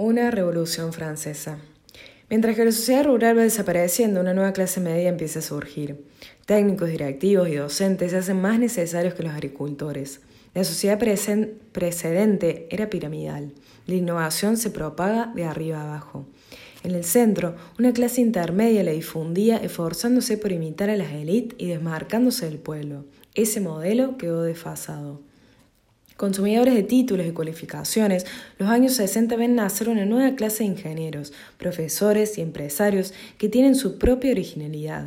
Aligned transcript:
Una 0.00 0.30
revolución 0.30 0.92
francesa. 0.92 1.58
Mientras 2.30 2.54
que 2.54 2.64
la 2.64 2.70
sociedad 2.70 3.04
rural 3.04 3.36
va 3.36 3.42
desapareciendo, 3.42 4.20
una 4.20 4.32
nueva 4.32 4.52
clase 4.52 4.78
media 4.78 5.08
empieza 5.08 5.40
a 5.40 5.42
surgir. 5.42 6.04
Técnicos, 6.46 6.88
directivos 6.88 7.48
y 7.48 7.56
docentes 7.56 8.12
se 8.12 8.18
hacen 8.18 8.40
más 8.40 8.60
necesarios 8.60 9.14
que 9.14 9.24
los 9.24 9.32
agricultores. 9.32 10.20
La 10.54 10.62
sociedad 10.62 11.00
precedente 11.00 12.68
era 12.70 12.88
piramidal. 12.88 13.54
La 13.86 13.94
innovación 13.96 14.56
se 14.56 14.70
propaga 14.70 15.32
de 15.34 15.42
arriba 15.42 15.82
abajo. 15.82 16.28
En 16.84 16.92
el 16.92 17.02
centro, 17.02 17.56
una 17.76 17.92
clase 17.92 18.20
intermedia 18.20 18.84
la 18.84 18.92
difundía 18.92 19.56
esforzándose 19.56 20.38
por 20.38 20.52
imitar 20.52 20.90
a 20.90 20.96
las 20.96 21.10
élites 21.10 21.58
y 21.58 21.66
desmarcándose 21.66 22.46
del 22.46 22.58
pueblo. 22.58 23.04
Ese 23.34 23.60
modelo 23.60 24.16
quedó 24.16 24.44
desfasado. 24.44 25.22
Consumidores 26.18 26.74
de 26.74 26.82
títulos 26.82 27.28
y 27.28 27.30
cualificaciones, 27.30 28.26
los 28.58 28.68
años 28.68 28.94
60 28.94 29.36
ven 29.36 29.54
nacer 29.54 29.88
una 29.88 30.04
nueva 30.04 30.34
clase 30.34 30.64
de 30.64 30.70
ingenieros, 30.70 31.32
profesores 31.58 32.38
y 32.38 32.40
empresarios 32.40 33.14
que 33.38 33.48
tienen 33.48 33.76
su 33.76 33.98
propia 33.98 34.32
originalidad. 34.32 35.06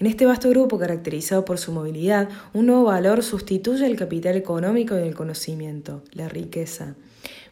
En 0.00 0.08
este 0.08 0.26
vasto 0.26 0.50
grupo, 0.50 0.80
caracterizado 0.80 1.44
por 1.44 1.58
su 1.58 1.70
movilidad, 1.70 2.28
un 2.54 2.66
nuevo 2.66 2.82
valor 2.82 3.22
sustituye 3.22 3.86
el 3.86 3.94
capital 3.94 4.34
económico 4.34 4.98
y 4.98 5.02
el 5.02 5.14
conocimiento, 5.14 6.02
la 6.10 6.28
riqueza. 6.28 6.96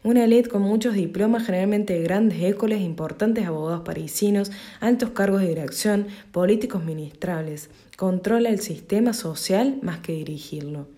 Una 0.03 0.25
élite 0.25 0.49
con 0.49 0.63
muchos 0.63 0.95
diplomas, 0.95 1.47
generalmente 1.47 1.93
de 1.93 2.03
grandes 2.03 2.43
écoles, 2.43 2.81
importantes 2.81 3.47
abogados 3.47 3.83
parisinos, 3.85 4.51
altos 4.81 5.11
cargos 5.11 5.43
de 5.43 5.49
dirección, 5.51 6.09
políticos 6.33 6.85
ministrables, 6.85 7.71
controla 7.97 8.49
el 8.49 8.59
sistema 8.59 9.13
social 9.13 9.79
más 9.81 10.01
que 10.01 10.15
dirigirlo. 10.15 10.89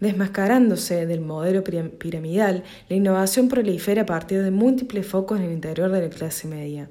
Desmascarándose 0.00 1.06
del 1.06 1.20
modelo 1.20 1.62
piramidal, 1.62 2.64
la 2.88 2.96
innovación 2.96 3.46
prolifera 3.48 4.02
a 4.02 4.06
partir 4.06 4.42
de 4.42 4.50
múltiples 4.50 5.06
focos 5.06 5.38
en 5.38 5.44
el 5.44 5.52
interior 5.52 5.92
de 5.92 6.00
la 6.00 6.08
clase 6.08 6.48
media. 6.48 6.88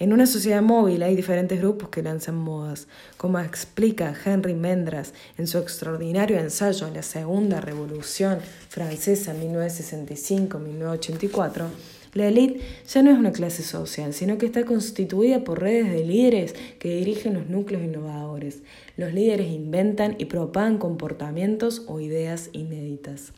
En 0.00 0.12
una 0.12 0.26
sociedad 0.26 0.60
móvil 0.60 1.04
hay 1.04 1.14
diferentes 1.14 1.60
grupos 1.60 1.90
que 1.90 2.02
lanzan 2.02 2.34
modas, 2.34 2.88
como 3.16 3.38
explica 3.38 4.12
Henry 4.24 4.54
Mendras 4.54 5.14
en 5.36 5.46
su 5.46 5.58
extraordinario 5.58 6.36
ensayo 6.38 6.90
La 6.92 7.04
Segunda 7.04 7.60
Revolución 7.60 8.40
Francesa 8.68 9.34
1965-1984 9.34 11.66
la 12.14 12.26
élite 12.26 12.60
ya 12.88 13.02
no 13.02 13.10
es 13.10 13.18
una 13.18 13.32
clase 13.32 13.62
social, 13.62 14.14
sino 14.14 14.38
que 14.38 14.46
está 14.46 14.64
constituida 14.64 15.44
por 15.44 15.60
redes 15.60 15.92
de 15.92 16.04
líderes 16.04 16.54
que 16.78 16.96
dirigen 16.96 17.34
los 17.34 17.48
núcleos 17.48 17.84
innovadores. 17.84 18.62
Los 18.98 19.14
líderes 19.14 19.46
inventan 19.52 20.16
y 20.18 20.24
propagan 20.24 20.76
comportamientos 20.76 21.84
o 21.86 22.00
ideas 22.00 22.50
inéditas. 22.52 23.32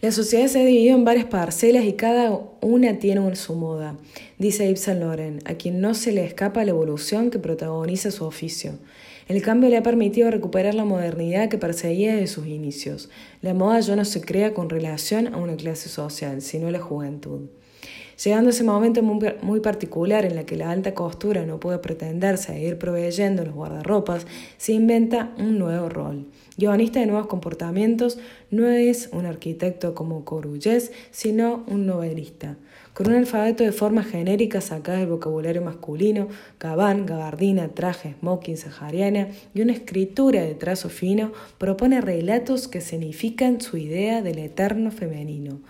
La 0.00 0.10
sociedad 0.10 0.46
se 0.46 0.62
ha 0.62 0.64
dividido 0.64 0.96
en 0.96 1.04
varias 1.04 1.26
parcelas 1.26 1.84
y 1.84 1.92
cada 1.92 2.40
una 2.62 2.98
tiene 2.98 3.36
su 3.36 3.54
moda, 3.54 3.98
dice 4.38 4.74
Saint 4.76 5.00
Laurent, 5.00 5.46
a 5.46 5.56
quien 5.56 5.82
no 5.82 5.92
se 5.92 6.12
le 6.12 6.24
escapa 6.24 6.64
la 6.64 6.70
evolución 6.70 7.30
que 7.30 7.38
protagoniza 7.38 8.10
su 8.10 8.24
oficio. 8.24 8.78
El 9.28 9.42
cambio 9.42 9.68
le 9.68 9.76
ha 9.76 9.82
permitido 9.82 10.30
recuperar 10.30 10.74
la 10.74 10.86
modernidad 10.86 11.50
que 11.50 11.58
perseguía 11.58 12.14
desde 12.14 12.28
sus 12.28 12.46
inicios. 12.46 13.10
La 13.42 13.52
moda 13.52 13.80
ya 13.80 13.96
no 13.96 14.06
se 14.06 14.22
crea 14.22 14.54
con 14.54 14.70
relación 14.70 15.34
a 15.34 15.36
una 15.36 15.56
clase 15.56 15.90
social, 15.90 16.40
sino 16.40 16.68
a 16.68 16.70
la 16.70 16.80
juventud. 16.80 17.50
Llegando 18.22 18.48
a 18.48 18.50
ese 18.50 18.64
momento 18.64 19.02
muy, 19.02 19.60
particular 19.60 20.24
en 20.24 20.34
la 20.34 20.44
que 20.44 20.56
la 20.56 20.70
alta 20.70 20.92
costura 20.92 21.46
no 21.46 21.60
puede 21.60 21.78
pretenderse 21.78 22.52
a 22.52 22.58
ir 22.58 22.76
proveyendo 22.76 23.44
los 23.44 23.54
guardarropas, 23.54 24.26
se 24.56 24.72
inventa 24.72 25.32
un 25.38 25.58
nuevo 25.58 25.88
rol. 25.88 26.26
Guionista 26.56 26.98
de 26.98 27.06
nuevos 27.06 27.28
comportamientos 27.28 28.18
no 28.50 28.66
es 28.66 29.08
un 29.12 29.26
arquitecto 29.26 29.94
como 29.94 30.24
Corullés, 30.24 30.90
sino 31.12 31.64
un 31.68 31.86
novelista 31.86 32.56
con 32.98 33.10
un 33.10 33.14
alfabeto 33.14 33.62
de 33.62 33.70
formas 33.70 34.08
genéricas 34.08 34.64
sacadas 34.64 34.98
del 34.98 35.10
vocabulario 35.10 35.62
masculino, 35.62 36.26
gabán, 36.58 37.06
gabardina, 37.06 37.68
traje, 37.68 38.16
smoking, 38.18 38.56
sahariana 38.56 39.28
y 39.54 39.60
una 39.60 39.72
escritura 39.72 40.42
de 40.42 40.56
trazo 40.56 40.88
fino, 40.88 41.30
propone 41.58 42.00
relatos 42.00 42.66
que 42.66 42.80
significan 42.80 43.60
su 43.60 43.76
idea 43.76 44.20
del 44.20 44.40
eterno 44.40 44.90
femenino. 44.90 45.60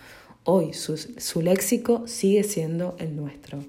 Hoy 0.43 0.73
su, 0.73 0.97
su 0.97 1.41
léxico 1.41 2.07
sigue 2.07 2.43
siendo 2.43 2.95
el 2.99 3.15
nuestro. 3.15 3.63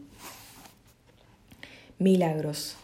Milagros. 1.99 2.77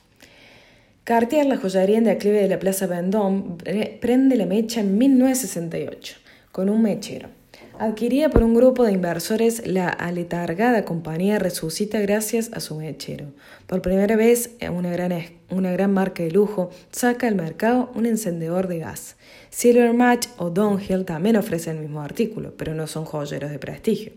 Cartier, 1.04 1.46
la 1.46 1.56
joyería 1.56 1.98
en 1.98 2.04
declive 2.04 2.42
de 2.42 2.48
la 2.48 2.58
Plaza 2.58 2.86
Vendôme, 2.86 3.56
prende 4.00 4.36
la 4.36 4.44
mecha 4.44 4.80
en 4.80 4.98
1968 4.98 6.16
con 6.50 6.68
un 6.68 6.82
mechero. 6.82 7.28
Adquirida 7.78 8.30
por 8.30 8.42
un 8.42 8.54
grupo 8.54 8.84
de 8.84 8.92
inversores, 8.92 9.66
la 9.66 9.88
aletargada 9.88 10.86
compañía 10.86 11.38
resucita 11.38 12.00
gracias 12.00 12.50
a 12.54 12.60
su 12.60 12.74
mechero. 12.74 13.26
Por 13.66 13.82
primera 13.82 14.16
vez, 14.16 14.52
una 14.72 14.90
gran, 14.90 15.12
una 15.50 15.72
gran 15.72 15.92
marca 15.92 16.22
de 16.22 16.30
lujo 16.30 16.70
saca 16.90 17.28
al 17.28 17.34
mercado 17.34 17.90
un 17.94 18.06
encendedor 18.06 18.66
de 18.66 18.78
gas. 18.78 19.16
Silver 19.50 19.92
Match 19.92 20.26
o 20.38 20.48
Downhill 20.48 21.04
también 21.04 21.36
ofrecen 21.36 21.76
el 21.76 21.82
mismo 21.82 22.00
artículo, 22.00 22.54
pero 22.56 22.74
no 22.74 22.86
son 22.86 23.04
joyeros 23.04 23.50
de 23.50 23.58
prestigio. 23.58 24.12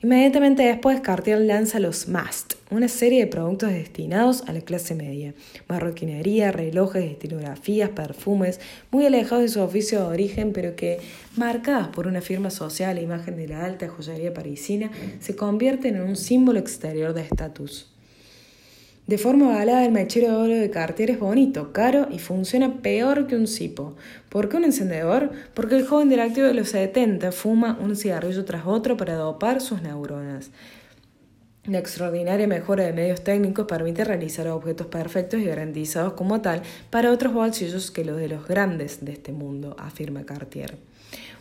Inmediatamente 0.00 0.62
después, 0.62 1.00
Cartier 1.00 1.40
lanza 1.40 1.80
los 1.80 2.06
Mast, 2.06 2.54
una 2.70 2.86
serie 2.86 3.18
de 3.18 3.26
productos 3.26 3.70
destinados 3.70 4.44
a 4.46 4.52
la 4.52 4.60
clase 4.60 4.94
media. 4.94 5.34
Marroquinería, 5.66 6.52
relojes, 6.52 7.04
estilografías, 7.04 7.90
perfumes, 7.90 8.60
muy 8.92 9.06
alejados 9.06 9.42
de 9.42 9.48
su 9.48 9.60
oficio 9.60 9.98
de 9.98 10.06
origen, 10.06 10.52
pero 10.52 10.76
que, 10.76 11.00
marcadas 11.36 11.88
por 11.88 12.06
una 12.06 12.20
firma 12.20 12.50
social 12.50 12.96
e 12.96 13.02
imagen 13.02 13.36
de 13.36 13.48
la 13.48 13.64
alta 13.64 13.88
joyería 13.88 14.32
parisina, 14.32 14.92
se 15.18 15.34
convierten 15.34 15.96
en 15.96 16.02
un 16.02 16.16
símbolo 16.16 16.60
exterior 16.60 17.12
de 17.12 17.22
estatus. 17.22 17.90
De 19.08 19.16
forma 19.16 19.48
balada, 19.48 19.86
el 19.86 19.90
mechero 19.90 20.28
de 20.28 20.36
oro 20.36 20.54
de 20.54 20.68
Cartier 20.68 21.10
es 21.10 21.18
bonito, 21.18 21.72
caro 21.72 22.08
y 22.10 22.18
funciona 22.18 22.82
peor 22.82 23.26
que 23.26 23.36
un 23.36 23.46
cipo. 23.46 23.96
¿Por 24.28 24.50
qué 24.50 24.58
un 24.58 24.64
encendedor? 24.64 25.30
Porque 25.54 25.76
el 25.76 25.86
joven 25.86 26.10
directivo 26.10 26.46
de 26.46 26.52
los 26.52 26.68
70 26.68 27.32
fuma 27.32 27.78
un 27.80 27.96
cigarrillo 27.96 28.44
tras 28.44 28.66
otro 28.66 28.98
para 28.98 29.14
dopar 29.14 29.62
sus 29.62 29.80
neuronas. 29.80 30.50
La 31.64 31.78
extraordinaria 31.78 32.46
mejora 32.46 32.84
de 32.84 32.92
medios 32.92 33.24
técnicos 33.24 33.64
permite 33.64 34.04
realizar 34.04 34.46
objetos 34.48 34.88
perfectos 34.88 35.40
y 35.40 35.46
garantizados 35.46 36.12
como 36.12 36.42
tal 36.42 36.60
para 36.90 37.10
otros 37.10 37.32
bolsillos 37.32 37.90
que 37.90 38.04
los 38.04 38.18
de 38.18 38.28
los 38.28 38.46
grandes 38.46 39.02
de 39.02 39.12
este 39.12 39.32
mundo, 39.32 39.74
afirma 39.78 40.26
Cartier. 40.26 40.76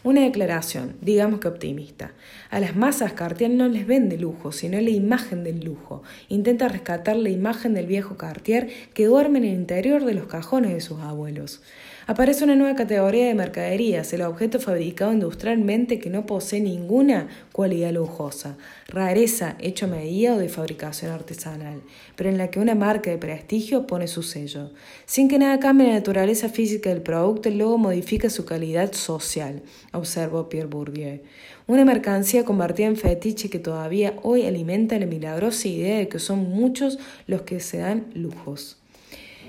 Una 0.07 0.21
declaración, 0.21 0.95
digamos 1.01 1.41
que 1.41 1.49
optimista. 1.49 2.13
A 2.49 2.61
las 2.61 2.77
masas 2.77 3.11
Cartier 3.11 3.51
no 3.51 3.67
les 3.67 3.85
vende 3.85 4.17
lujo, 4.17 4.53
sino 4.53 4.79
la 4.79 4.89
imagen 4.89 5.43
del 5.43 5.65
lujo. 5.65 6.01
Intenta 6.29 6.69
rescatar 6.69 7.17
la 7.17 7.27
imagen 7.27 7.73
del 7.73 7.87
viejo 7.87 8.15
Cartier 8.15 8.69
que 8.93 9.07
duerme 9.07 9.39
en 9.39 9.43
el 9.43 9.53
interior 9.53 10.05
de 10.05 10.13
los 10.13 10.27
cajones 10.27 10.71
de 10.71 10.79
sus 10.79 11.01
abuelos. 11.01 11.61
Aparece 12.09 12.45
una 12.45 12.55
nueva 12.55 12.73
categoría 12.73 13.27
de 13.27 13.35
mercaderías, 13.35 14.13
el 14.13 14.21
objeto 14.21 14.61
fabricado 14.61 15.11
industrialmente 15.11 15.99
que 15.99 16.09
no 16.09 16.25
posee 16.25 16.61
ninguna 16.61 17.27
cualidad 17.51 17.91
lujosa, 17.91 18.55
rareza 18.87 19.57
hecho 19.59 19.87
a 19.87 19.89
medida 19.89 20.33
o 20.33 20.37
de 20.37 20.47
fabricación 20.47 21.11
artesanal, 21.11 21.81
pero 22.15 22.29
en 22.29 22.37
la 22.37 22.49
que 22.49 22.61
una 22.61 22.75
marca 22.75 23.09
de 23.09 23.17
prestigio 23.17 23.87
pone 23.87 24.07
su 24.07 24.23
sello. 24.23 24.71
Sin 25.05 25.27
que 25.27 25.37
nada 25.37 25.59
cambie 25.59 25.87
la 25.87 25.95
naturaleza 25.95 26.47
física 26.47 26.89
del 26.89 27.01
producto, 27.01 27.49
el 27.49 27.57
logo 27.57 27.77
modifica 27.77 28.29
su 28.29 28.45
calidad 28.45 28.93
social, 28.93 29.61
observó 29.91 30.47
Pierre 30.47 30.69
Bourdieu. 30.69 31.19
Una 31.67 31.83
mercancía 31.83 32.45
convertida 32.45 32.87
en 32.87 32.95
fetiche 32.95 33.49
que 33.49 33.59
todavía 33.59 34.13
hoy 34.23 34.45
alimenta 34.45 34.97
la 34.97 35.07
milagrosa 35.07 35.67
idea 35.67 35.97
de 35.97 36.07
que 36.07 36.19
son 36.19 36.51
muchos 36.51 36.99
los 37.27 37.41
que 37.41 37.59
se 37.59 37.79
dan 37.79 38.05
lujos. 38.13 38.77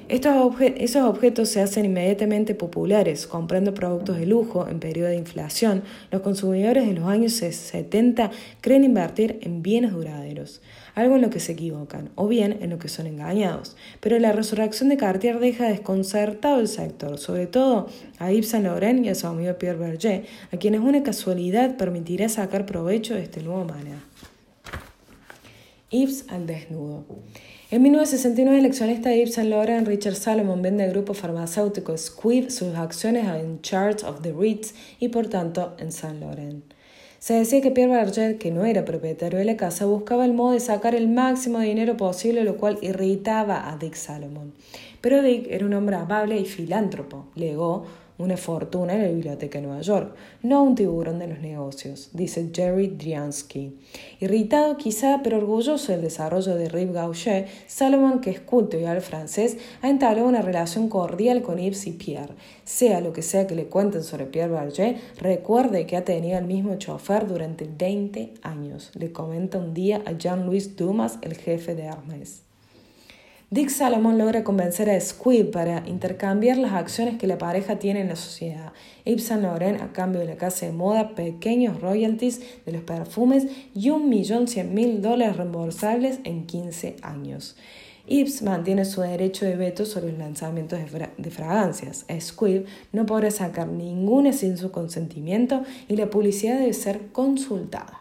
Estos 0.09 0.59
esos 0.77 1.03
objetos 1.03 1.51
se 1.51 1.61
hacen 1.61 1.85
inmediatamente 1.85 2.55
populares, 2.55 3.27
comprando 3.27 3.75
productos 3.75 4.17
de 4.17 4.25
lujo 4.25 4.67
en 4.67 4.81
periodo 4.81 5.11
de 5.11 5.17
inflación. 5.17 5.83
Los 6.11 6.23
consumidores 6.23 6.87
de 6.87 6.95
los 6.95 7.05
años 7.05 7.35
70 7.35 8.31
creen 8.63 8.85
invertir 8.85 9.39
en 9.43 9.61
bienes 9.61 9.93
duraderos, 9.93 10.63
algo 10.95 11.17
en 11.17 11.21
lo 11.21 11.29
que 11.29 11.41
se 11.41 11.53
equivocan, 11.53 12.09
o 12.15 12.27
bien 12.27 12.57
en 12.63 12.71
lo 12.71 12.79
que 12.79 12.89
son 12.89 13.07
engañados. 13.07 13.77
Pero 14.01 14.19
la 14.19 14.33
resurrección 14.33 14.89
de 14.89 14.97
Cartier 14.97 15.41
deja 15.41 15.69
desconcertado 15.69 16.59
el 16.59 16.69
sector, 16.69 17.19
sobre 17.19 17.47
todo 17.47 17.89
a 18.19 18.33
Yves 18.33 18.49
Saint 18.49 18.65
Laurent 18.65 19.05
y 19.05 19.11
a 19.11 19.15
su 19.15 19.27
amigo 19.27 19.59
Pierre 19.59 19.79
Berger, 19.79 20.25
a 20.51 20.57
quienes 20.57 20.81
una 20.81 21.03
casualidad 21.03 21.77
permitirá 21.77 22.31
sacar 22.31 22.65
provecho 22.65 23.15
de 23.15 23.25
este 23.25 23.43
nuevo 23.43 23.67
maná. 23.67 24.03
Yves 25.91 26.25
al 26.31 26.47
desnudo. 26.47 27.05
En 27.71 27.83
1969, 27.83 28.61
el 28.61 28.65
accionista 28.65 29.11
de 29.11 29.27
Saint 29.27 29.51
Laurent, 29.51 29.87
Richard 29.87 30.15
Salomon, 30.15 30.63
vende 30.63 30.85
al 30.85 30.91
grupo 30.93 31.13
farmacéutico 31.13 31.95
Squibb 31.99 32.49
sus 32.51 32.75
acciones 32.75 33.27
en 33.27 33.61
Charts 33.61 34.05
of 34.05 34.23
the 34.23 34.33
Ritz 34.33 34.73
y 34.99 35.09
por 35.09 35.27
tanto 35.27 35.77
en 35.79 35.93
Saint 35.93 36.19
Laurent. 36.19 36.65
Se 37.19 37.35
decía 37.35 37.61
que 37.61 37.71
Pierre 37.71 37.93
Berger, 37.93 38.39
que 38.39 38.51
no 38.51 38.65
era 38.65 38.87
propietario 38.87 39.39
de 39.39 39.45
la 39.45 39.59
casa, 39.59 39.85
buscaba 39.85 40.25
el 40.25 40.33
modo 40.33 40.53
de 40.53 40.61
sacar 40.61 40.95
el 40.95 41.09
máximo 41.09 41.59
dinero 41.61 41.99
posible, 41.99 42.43
lo 42.43 42.57
cual 42.57 42.79
irritaba 42.81 43.71
a 43.71 43.77
Dick 43.77 43.97
Salomon. 43.97 44.55
Pero 45.03 45.21
Dick 45.23 45.47
era 45.51 45.67
un 45.67 45.75
hombre 45.75 45.97
amable 45.97 46.39
y 46.39 46.47
filántropo. 46.47 47.27
Legó 47.35 47.85
una 48.19 48.37
fortuna 48.37 48.95
en 48.95 49.03
la 49.03 49.09
biblioteca 49.09 49.59
de 49.59 49.67
Nueva 49.67 49.83
York, 49.83 50.15
no 50.43 50.63
un 50.63 50.75
tiburón 50.75 51.19
de 51.19 51.29
los 51.29 51.39
negocios, 51.41 52.11
dice 52.13 52.51
Jerry 52.53 52.89
Driansky. 52.89 53.79
Irritado 54.21 54.77
quizá, 54.77 55.21
pero 55.23 55.39
orgulloso 55.39 55.93
del 55.93 56.03
desarrollo 56.03 56.57
de 56.57 56.69
Rive 56.69 56.93
Gaucher, 56.93 57.47
Salomon, 57.67 58.21
que 58.21 58.31
es 58.31 58.41
y 58.41 58.85
habla 58.85 59.01
francés, 59.01 59.57
ha 59.83 59.89
entablado 59.89 60.29
una 60.29 60.43
relación 60.43 60.89
cordial 60.89 61.43
con 61.43 61.59
Yves 61.59 61.87
y 61.87 61.93
Pierre. 61.93 62.35
Sea 62.65 63.01
lo 63.01 63.13
que 63.13 63.23
sea 63.23 63.47
que 63.47 63.55
le 63.55 63.67
cuenten 63.67 64.03
sobre 64.03 64.27
Pierre 64.27 64.53
Berger, 64.53 64.97
recuerde 65.19 65.87
que 65.87 65.97
ha 65.97 66.05
tenido 66.05 66.39
el 66.39 66.47
mismo 66.47 66.77
chofer 66.77 67.27
durante 67.27 67.67
20 67.67 68.35
años, 68.43 68.91
le 68.95 69.13
comenta 69.13 69.59
un 69.59 69.75
día 69.75 70.03
a 70.07 70.13
Jean-Louis 70.13 70.77
Dumas, 70.77 71.19
el 71.23 71.37
jefe 71.37 71.75
de 71.75 71.85
Hermès. 71.85 72.48
Dick 73.51 73.71
Salomon 73.71 74.19
logra 74.19 74.45
convencer 74.45 74.91
a 74.91 75.01
Squid 75.01 75.47
para 75.47 75.83
intercambiar 75.89 76.59
las 76.59 76.75
acciones 76.75 77.17
que 77.17 77.27
la 77.27 77.39
pareja 77.39 77.79
tiene 77.79 78.03
en 78.03 78.09
la 78.09 78.17
sociedad. 78.17 78.75
Yves 79.07 79.25
Saint 79.25 79.43
Laurent, 79.43 79.81
a 79.81 79.91
cambio 79.91 80.21
de 80.21 80.27
la 80.27 80.37
casa 80.37 80.67
de 80.67 80.73
moda, 80.73 81.15
pequeños 81.15 81.81
royalties 81.81 82.43
de 82.67 82.73
los 82.73 82.83
perfumes 82.83 83.47
y 83.75 83.89
un 83.89 84.11
millón 84.11 84.49
cien 84.49 84.75
mil 84.75 85.01
dólares 85.01 85.39
reembolsables 85.39 86.21
en 86.25 86.45
15 86.45 86.97
años. 87.01 87.57
Yves 88.07 88.43
mantiene 88.43 88.85
su 88.85 89.01
derecho 89.01 89.47
de 89.47 89.57
veto 89.57 89.87
sobre 89.87 90.11
los 90.11 90.19
lanzamientos 90.19 90.79
de, 91.17 91.31
fragancias. 91.31 92.05
Squib 92.21 92.67
no 92.93 93.07
podrá 93.07 93.31
sacar 93.31 93.69
ninguna 93.69 94.35
sin 94.35 94.59
su 94.59 94.71
consentimiento 94.71 95.63
y 95.89 95.97
la 95.97 96.11
publicidad 96.11 96.59
debe 96.59 96.75
ser 96.75 97.13
consultada. 97.13 97.98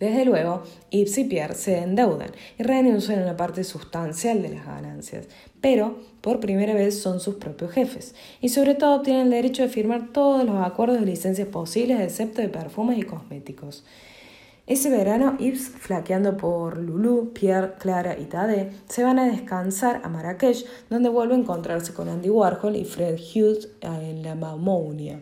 Desde 0.00 0.24
luego, 0.24 0.62
Yves 0.90 1.18
y 1.18 1.24
Pierre 1.24 1.54
se 1.54 1.76
endeudan 1.76 2.30
y 2.58 2.62
renuncian 2.62 3.20
a 3.20 3.22
una 3.24 3.36
parte 3.36 3.64
sustancial 3.64 4.40
de 4.40 4.48
las 4.48 4.64
ganancias, 4.64 5.28
pero 5.60 5.98
por 6.22 6.40
primera 6.40 6.72
vez 6.72 6.98
son 7.02 7.20
sus 7.20 7.34
propios 7.34 7.70
jefes 7.70 8.14
y 8.40 8.48
sobre 8.48 8.74
todo 8.74 9.02
tienen 9.02 9.24
el 9.24 9.30
derecho 9.30 9.62
de 9.62 9.68
firmar 9.68 10.08
todos 10.10 10.44
los 10.46 10.56
acuerdos 10.64 11.00
de 11.00 11.04
licencias 11.04 11.48
posibles 11.48 12.00
excepto 12.00 12.40
de 12.40 12.48
perfumes 12.48 12.98
y 12.98 13.02
cosméticos. 13.02 13.84
Ese 14.66 14.88
verano, 14.88 15.36
Yves, 15.38 15.68
flaqueando 15.68 16.36
por 16.38 16.78
Lulu, 16.78 17.32
Pierre, 17.34 17.74
Clara 17.78 18.18
y 18.18 18.24
Tade, 18.24 18.70
se 18.88 19.04
van 19.04 19.18
a 19.18 19.26
descansar 19.26 20.00
a 20.02 20.08
Marrakech, 20.08 20.64
donde 20.88 21.10
vuelve 21.10 21.34
a 21.34 21.38
encontrarse 21.38 21.92
con 21.92 22.08
Andy 22.08 22.30
Warhol 22.30 22.76
y 22.76 22.84
Fred 22.86 23.16
Hughes 23.16 23.68
en 23.82 24.22
la 24.22 24.34
Maumounia. 24.34 25.20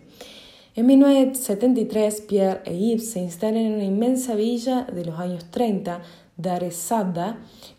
En 0.78 0.86
1973, 0.86 2.20
Pierre 2.20 2.60
e 2.64 2.72
Yves 2.72 3.10
se 3.10 3.18
instalan 3.18 3.56
en 3.56 3.74
una 3.74 3.84
inmensa 3.84 4.36
villa 4.36 4.84
de 4.84 5.04
los 5.04 5.18
años 5.18 5.46
30, 5.50 6.02
Dar 6.36 6.62
es 6.62 6.88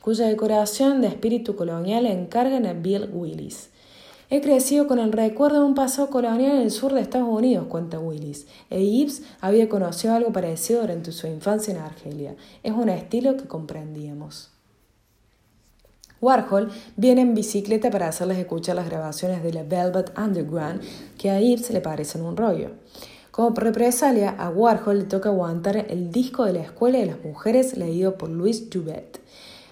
cuya 0.01 0.27
decoración 0.27 0.99
de 0.99 1.07
espíritu 1.07 1.55
colonial 1.55 2.05
encargan 2.05 2.65
a 2.65 2.73
Bill 2.73 3.09
Willis. 3.13 3.69
He 4.29 4.41
crecido 4.41 4.89
con 4.89 4.99
el 4.99 5.13
recuerdo 5.13 5.61
de 5.61 5.65
un 5.67 5.75
pasado 5.75 6.09
colonial 6.09 6.57
en 6.57 6.63
el 6.63 6.71
sur 6.71 6.93
de 6.93 6.99
Estados 6.99 7.29
Unidos, 7.29 7.67
cuenta 7.67 8.01
Willis, 8.01 8.47
e 8.69 8.83
Yves 8.83 9.23
había 9.39 9.69
conocido 9.69 10.13
algo 10.13 10.33
parecido 10.33 10.81
durante 10.81 11.13
su 11.13 11.25
infancia 11.27 11.73
en 11.73 11.79
Argelia. 11.79 12.35
Es 12.63 12.73
un 12.73 12.89
estilo 12.89 13.37
que 13.37 13.45
comprendíamos. 13.47 14.58
Warhol 16.21 16.69
viene 16.97 17.21
en 17.21 17.33
bicicleta 17.33 17.89
para 17.89 18.07
hacerles 18.07 18.37
escuchar 18.37 18.75
las 18.75 18.89
grabaciones 18.89 19.41
de 19.41 19.53
la 19.53 19.63
Velvet 19.63 20.11
Underground, 20.17 20.81
que 21.17 21.29
a 21.29 21.39
Yves 21.39 21.71
le 21.71 21.81
parecen 21.81 22.23
un 22.23 22.35
rollo. 22.35 22.71
Como 23.31 23.51
represalia, 23.51 24.31
a 24.31 24.49
Warhol 24.49 24.99
le 24.99 25.05
toca 25.05 25.29
aguantar 25.29 25.77
el 25.89 26.11
disco 26.11 26.43
de 26.43 26.53
la 26.53 26.61
Escuela 26.61 26.99
de 26.99 27.05
las 27.05 27.23
Mujeres 27.23 27.77
leído 27.77 28.17
por 28.17 28.29
Louis 28.29 28.67
Jouvet. 28.73 29.21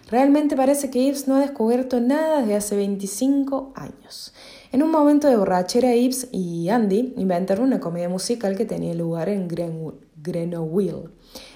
Realmente 0.10 0.56
parece 0.56 0.90
que 0.90 1.04
Yves 1.04 1.28
no 1.28 1.36
ha 1.36 1.42
descubierto 1.42 2.00
nada 2.00 2.40
desde 2.40 2.56
hace 2.56 2.78
25 2.78 3.74
años. 3.76 4.34
En 4.72 4.84
un 4.84 4.90
momento 4.90 5.28
de 5.28 5.36
borrachera, 5.36 5.94
Yves 5.96 6.30
y 6.32 6.70
Andy 6.70 7.14
inventaron 7.18 7.66
una 7.66 7.82
comedia 7.82 8.08
musical 8.08 8.56
que 8.56 8.66
tenía 8.66 8.94
lugar 8.94 9.28
en 9.28 9.50
Grenoble, 9.50 11.10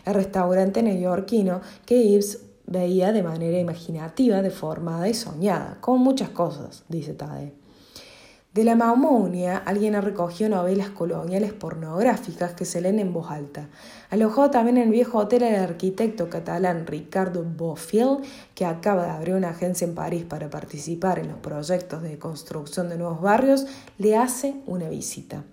el 0.05 0.13
restaurante 0.13 0.83
neoyorquino 0.83 1.61
que 1.85 2.09
Yves 2.09 2.50
veía 2.71 3.11
de 3.11 3.23
manera 3.23 3.59
imaginativa, 3.59 4.41
deformada 4.41 5.07
y 5.07 5.13
soñada, 5.13 5.77
como 5.81 5.97
muchas 5.97 6.29
cosas, 6.29 6.83
dice 6.89 7.13
Tade. 7.13 7.53
De 8.53 8.65
la 8.65 8.75
Maumonia, 8.75 9.57
alguien 9.57 9.95
ha 9.95 10.01
recogido 10.01 10.49
novelas 10.49 10.89
coloniales 10.89 11.53
pornográficas 11.53 12.51
que 12.51 12.65
se 12.65 12.81
leen 12.81 12.99
en 12.99 13.13
voz 13.13 13.31
alta. 13.31 13.69
Alojado 14.09 14.51
también 14.51 14.75
en 14.75 14.83
el 14.83 14.89
viejo 14.89 15.19
hotel 15.19 15.43
el 15.43 15.55
arquitecto 15.55 16.29
catalán 16.29 16.85
Ricardo 16.85 17.45
Bofill, 17.45 18.17
que 18.53 18.65
acaba 18.65 19.05
de 19.05 19.11
abrir 19.11 19.35
una 19.35 19.51
agencia 19.51 19.87
en 19.87 19.95
París 19.95 20.25
para 20.25 20.49
participar 20.49 21.19
en 21.19 21.29
los 21.29 21.37
proyectos 21.37 22.01
de 22.01 22.19
construcción 22.19 22.89
de 22.89 22.97
nuevos 22.97 23.21
barrios, 23.21 23.67
le 23.97 24.17
hace 24.17 24.55
una 24.65 24.89
visita. 24.89 25.45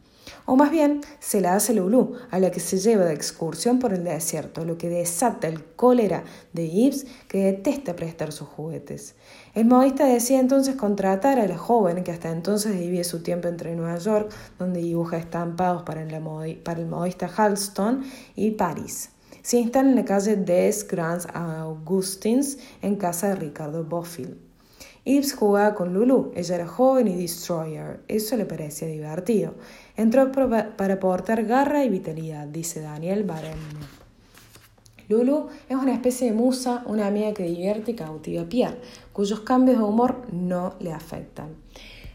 O 0.46 0.56
más 0.56 0.70
bien, 0.70 1.00
se 1.20 1.40
la 1.40 1.54
hace 1.54 1.74
Lulu, 1.74 2.14
a 2.30 2.38
la 2.38 2.50
que 2.50 2.60
se 2.60 2.78
lleva 2.78 3.04
de 3.04 3.14
excursión 3.14 3.78
por 3.78 3.92
el 3.92 4.04
desierto, 4.04 4.64
lo 4.64 4.78
que 4.78 4.88
desata 4.88 5.48
el 5.48 5.64
cólera 5.64 6.24
de 6.52 6.68
Yves, 6.68 7.06
que 7.28 7.44
detesta 7.44 7.96
prestar 7.96 8.32
sus 8.32 8.48
juguetes. 8.48 9.14
El 9.54 9.66
modista 9.66 10.06
decide 10.06 10.38
entonces 10.38 10.76
contratar 10.76 11.38
a 11.38 11.46
la 11.46 11.58
joven, 11.58 12.04
que 12.04 12.12
hasta 12.12 12.30
entonces 12.30 12.78
divide 12.78 13.04
su 13.04 13.22
tiempo 13.22 13.48
entre 13.48 13.74
Nueva 13.74 13.98
York, 13.98 14.30
donde 14.58 14.80
dibuja 14.80 15.16
estampados 15.16 15.82
para, 15.82 16.02
el 16.02 16.86
modista 16.86 17.30
Halston, 17.34 18.04
y 18.34 18.52
París. 18.52 19.10
Se 19.42 19.58
instala 19.58 19.88
en 19.88 19.96
la 19.96 20.04
calle 20.04 20.36
des 20.36 20.86
Grands 20.86 21.26
Augustins, 21.32 22.58
en 22.82 22.96
casa 22.96 23.28
de 23.28 23.36
Ricardo 23.36 23.84
Bofill. 23.84 24.38
Yves 25.04 25.32
jugaba 25.32 25.74
con 25.74 25.94
Lulu, 25.94 26.32
ella 26.34 26.56
era 26.56 26.66
joven 26.66 27.08
y 27.08 27.16
destroyer, 27.16 28.00
eso 28.08 28.36
le 28.36 28.44
parecía 28.44 28.88
divertido. 28.88 29.54
Entró 29.98 30.30
para 30.30 30.94
aportar 30.94 31.44
garra 31.44 31.84
y 31.84 31.88
vitalidad, 31.88 32.46
dice 32.46 32.80
Daniel 32.80 33.24
Barenne. 33.24 33.58
Lulu 35.08 35.48
es 35.68 35.76
una 35.76 35.92
especie 35.92 36.28
de 36.28 36.36
musa, 36.36 36.84
una 36.86 37.08
amiga 37.08 37.34
que 37.34 37.42
divierte 37.42 37.90
y 37.90 37.94
cautiva 37.94 38.42
a 38.42 38.48
Pierre, 38.48 38.78
cuyos 39.12 39.40
cambios 39.40 39.78
de 39.78 39.82
humor 39.82 40.22
no 40.30 40.74
le 40.78 40.92
afectan. 40.92 41.56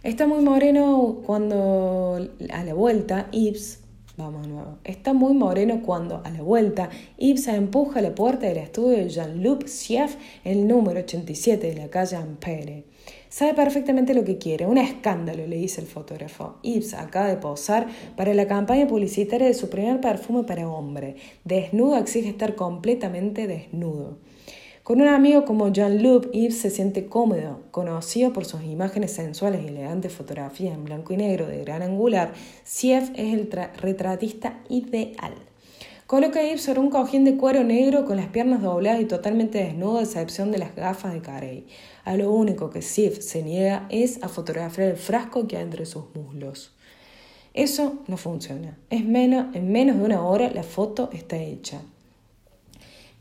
Está 0.01 0.27
muy 0.27 0.41
moreno 0.41 1.17
cuando 1.25 2.25
a 2.53 2.63
la 2.63 2.73
vuelta 2.73 3.29
Yves 3.31 3.83
Vamos 4.15 4.47
nuevo. 4.47 4.77
Está 4.83 5.13
muy 5.13 5.33
moreno 5.33 5.81
cuando, 5.81 6.21
a 6.23 6.29
la 6.29 6.43
vuelta, 6.43 6.89
Yves 7.17 7.47
empuja 7.47 7.99
la 7.99 8.13
puerta 8.13 8.45
del 8.45 8.57
estudio 8.57 8.97
de 8.99 9.09
Jean-Luc 9.09 9.65
Schief, 9.65 10.17
el 10.43 10.67
número 10.67 10.99
87 10.99 11.65
de 11.65 11.75
la 11.75 11.89
calle 11.89 12.17
Ampere. 12.17 12.85
Sabe 13.33 13.55
perfectamente 13.55 14.13
lo 14.13 14.23
que 14.23 14.37
quiere. 14.37 14.67
Un 14.67 14.77
escándalo, 14.77 15.47
le 15.47 15.55
dice 15.55 15.81
el 15.81 15.87
fotógrafo. 15.87 16.57
Yves 16.61 16.93
acaba 16.93 17.29
de 17.29 17.37
posar 17.37 17.87
para 18.15 18.31
la 18.35 18.47
campaña 18.47 18.85
publicitaria 18.85 19.47
de 19.47 19.55
su 19.55 19.71
primer 19.71 19.99
perfume 19.99 20.43
para 20.43 20.69
hombre. 20.69 21.15
Desnudo 21.43 21.97
exige 21.97 22.29
estar 22.29 22.53
completamente 22.53 23.47
desnudo. 23.47 24.19
Con 24.83 25.01
un 25.01 25.07
amigo 25.07 25.45
como 25.45 25.69
Jean-Luc, 25.69 26.29
Yves 26.31 26.59
se 26.59 26.69
siente 26.69 27.07
cómodo, 27.07 27.61
conocido 27.71 28.33
por 28.33 28.45
sus 28.45 28.61
imágenes 28.65 29.13
sensuales 29.13 29.63
y 29.63 29.69
elegantes 29.69 30.13
fotografías 30.13 30.75
en 30.75 30.83
blanco 30.83 31.13
y 31.13 31.17
negro 31.17 31.47
de 31.47 31.57
gran 31.61 31.81
angular. 31.81 32.33
Sief 32.63 33.09
es 33.15 33.33
el 33.33 33.49
retratista 33.81 34.59
ideal. 34.69 35.33
Coloca 36.05 36.41
a 36.41 36.43
Yves 36.43 36.61
sobre 36.61 36.81
un 36.81 36.91
cojín 36.91 37.23
de 37.23 37.37
cuero 37.37 37.63
negro 37.63 38.05
con 38.05 38.17
las 38.17 38.27
piernas 38.27 38.61
dobladas 38.61 39.01
y 39.01 39.05
totalmente 39.05 39.57
desnudo, 39.57 39.97
a 39.97 40.03
excepción 40.03 40.51
de 40.51 40.59
las 40.59 40.75
gafas 40.75 41.13
de 41.13 41.21
Carey. 41.21 41.65
A 42.03 42.17
lo 42.17 42.31
único 42.31 42.69
que 42.69 42.81
Sif 42.81 43.19
se 43.21 43.43
niega 43.43 43.87
es 43.89 44.21
a 44.23 44.29
fotografiar 44.29 44.89
el 44.89 44.97
frasco 44.97 45.47
que 45.47 45.57
hay 45.57 45.63
entre 45.63 45.85
sus 45.85 46.05
muslos. 46.13 46.73
Eso 47.53 47.99
no 48.07 48.17
funciona. 48.17 48.77
Es 48.89 49.05
menos, 49.05 49.55
en 49.55 49.71
menos 49.71 49.97
de 49.97 50.03
una 50.03 50.25
hora 50.25 50.51
la 50.51 50.63
foto 50.63 51.09
está 51.13 51.37
hecha. 51.37 51.81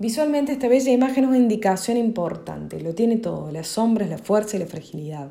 Visualmente 0.03 0.51
esta 0.51 0.67
bella 0.67 0.91
imagen 0.91 1.23
es 1.23 1.29
una 1.29 1.39
indicación 1.39 1.97
importante, 1.97 2.81
lo 2.81 2.93
tiene 2.93 3.19
todo, 3.19 3.53
las 3.53 3.69
sombras, 3.69 4.09
la 4.09 4.19
fuerza 4.19 4.57
y 4.57 4.59
la 4.59 4.67
fragilidad, 4.67 5.29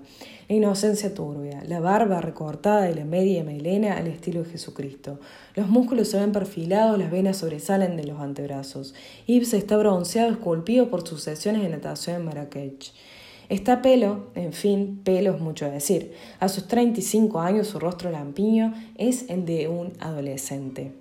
la 0.48 0.56
inocencia 0.56 1.14
turbia, 1.14 1.62
la 1.68 1.82
barba 1.82 2.22
recortada 2.22 2.90
y 2.90 2.94
la 2.94 3.04
media 3.04 3.44
melena 3.44 3.98
al 3.98 4.08
estilo 4.08 4.44
de 4.44 4.52
Jesucristo. 4.52 5.20
Los 5.56 5.68
músculos 5.68 6.08
se 6.08 6.20
ven 6.20 6.32
perfilados, 6.32 6.98
las 6.98 7.12
venas 7.12 7.36
sobresalen 7.36 7.98
de 7.98 8.06
los 8.06 8.22
antebrazos. 8.22 8.94
Ibs 9.28 9.54
está 9.56 9.76
bronceado, 9.76 10.32
esculpido 10.32 10.90
por 10.90 11.06
sus 11.06 11.22
sesiones 11.22 11.64
de 11.64 11.70
natación 11.70 12.18
en 12.18 12.26
Marrakech. 12.26 12.94
Está 13.52 13.82
pelo, 13.82 14.28
en 14.36 14.54
fin, 14.54 15.02
pelo 15.04 15.36
es 15.36 15.42
mucho 15.42 15.70
decir. 15.70 16.14
A 16.40 16.48
sus 16.48 16.70
35 16.70 17.42
años 17.42 17.68
su 17.68 17.80
rostro 17.80 18.10
lampiño 18.10 18.74
es 18.98 19.30
el 19.30 19.46
de 19.46 19.68
un 19.68 19.92
adolescente. 20.00 20.94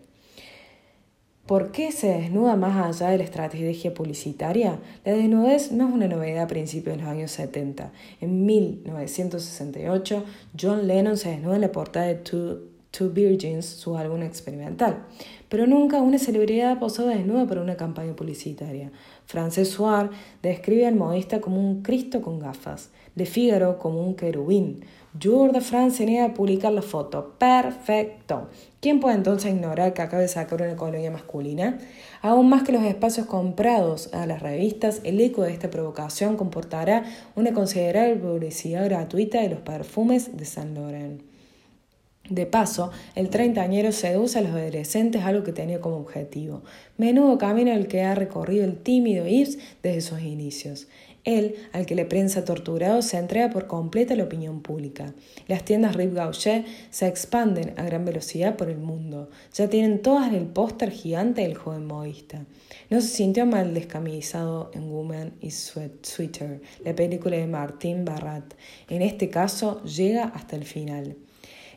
¿Por 1.47 1.71
qué 1.71 1.93
se 1.93 2.09
desnuda 2.09 2.57
más 2.57 2.85
allá 2.85 3.13
de 3.13 3.19
la 3.19 3.23
estrategia 3.23 3.95
publicitaria? 3.95 4.81
La 5.05 5.13
desnudez 5.13 5.71
no 5.71 5.87
es 5.87 5.95
una 5.95 6.09
novedad 6.09 6.43
a 6.43 6.49
principios 6.49 6.97
de 6.97 7.03
los 7.05 7.13
años 7.13 7.31
70. 7.31 7.93
En 8.21 8.45
1968, 8.45 10.25
John 10.61 10.89
Lennon 10.89 11.17
se 11.17 11.31
desnuda 11.31 11.55
en 11.55 11.61
la 11.61 11.71
portada 11.71 12.07
de 12.07 12.17
Two 12.17 12.63
Virgins, 12.99 13.65
su 13.65 13.97
álbum 13.97 14.23
experimental. 14.23 15.07
Pero 15.49 15.67
nunca 15.67 16.03
una 16.03 16.19
celebridad 16.19 16.79
posó 16.79 17.07
desnuda 17.07 17.47
para 17.47 17.63
una 17.63 17.77
campaña 17.77 18.15
publicitaria. 18.15 18.91
Frances 19.27 19.71
Soir 19.71 20.11
describe 20.43 20.87
al 20.87 20.97
modista 20.97 21.41
como 21.41 21.61
un 21.61 21.83
Cristo 21.83 22.21
con 22.21 22.39
gafas, 22.39 22.91
Le 23.15 23.27
Figaro 23.27 23.79
como 23.79 24.03
un 24.03 24.15
querubín. 24.15 24.85
Jour 25.21 25.53
de 25.53 25.61
France 25.61 25.99
se 25.99 26.07
niega 26.07 26.27
a 26.27 26.35
publicar 26.35 26.73
la 26.73 26.83
foto. 26.83 27.35
Perfecto. 27.39 28.49
¿Quién 28.81 29.01
puede 29.01 29.17
entonces 29.17 29.53
ignorar 29.53 29.93
que 29.93 30.03
acaba 30.03 30.23
de 30.23 30.29
sacar 30.29 30.63
una 30.63 30.77
colonia 30.77 31.11
masculina? 31.11 31.79
Aún 32.23 32.49
más 32.49 32.63
que 32.63 32.73
los 32.73 32.83
espacios 32.83 33.27
comprados 33.27 34.13
a 34.13 34.27
las 34.27 34.41
revistas, 34.41 35.01
el 35.05 35.21
eco 35.21 35.43
de 35.43 35.53
esta 35.53 35.71
provocación 35.71 36.37
comportará 36.37 37.05
una 37.35 37.53
considerable 37.53 38.17
publicidad 38.17 38.85
gratuita 38.85 39.41
de 39.41 39.49
los 39.49 39.61
perfumes 39.61 40.37
de 40.37 40.45
Saint 40.45 40.77
Laurent. 40.77 41.30
De 42.31 42.47
paso, 42.47 42.93
el 43.17 43.29
treintañero 43.29 43.91
seduce 43.91 44.39
a 44.39 44.43
los 44.43 44.53
adolescentes 44.53 45.25
algo 45.25 45.43
que 45.43 45.53
tenía 45.53 45.81
como 45.81 45.97
objetivo. 45.97 46.63
Menudo 46.97 47.39
camino 47.39 47.73
el 47.73 47.89
que 47.89 48.03
ha 48.03 48.15
recorrido 48.15 48.65
el 48.65 48.77
tímido 48.77 49.27
Yves 49.27 49.59
desde 49.83 50.01
sus 50.01 50.21
inicios. 50.21 50.87
Él, 51.25 51.57
al 51.73 51.87
que 51.87 51.97
le 51.97 52.05
prensa 52.05 52.45
torturado, 52.45 53.03
se 53.03 53.19
entrega 53.19 53.51
por 53.51 53.67
completa 53.67 54.15
a 54.15 54.17
la 54.17 54.23
opinión 54.23 54.63
pública. 54.63 55.13
Las 55.49 55.65
tiendas 55.65 55.97
Rip 55.97 56.15
Gaucher 56.15 56.65
se 56.91 57.09
expanden 57.09 57.75
a 57.77 57.83
gran 57.83 58.05
velocidad 58.05 58.57
por 58.57 58.71
el 58.71 58.79
mundo. 58.79 59.29
Ya 59.53 59.69
tienen 59.69 60.01
todas 60.01 60.33
el 60.33 60.47
póster 60.47 60.93
gigante 60.93 61.43
del 61.43 61.57
joven 61.57 61.85
modista. 61.85 62.47
No 62.91 63.01
se 63.01 63.09
sintió 63.09 63.45
mal 63.45 63.75
descamisado 63.75 64.71
en 64.73 64.89
Woman 64.89 65.33
is 65.41 65.75
Sweeter, 66.03 66.63
la 66.85 66.95
película 66.95 67.37
de 67.37 67.49
Martin 67.49 68.05
Barrat. 68.05 68.55
En 68.89 69.03
este 69.03 69.29
caso, 69.29 69.83
llega 69.83 70.27
hasta 70.27 70.55
el 70.55 70.65
final. 70.65 71.17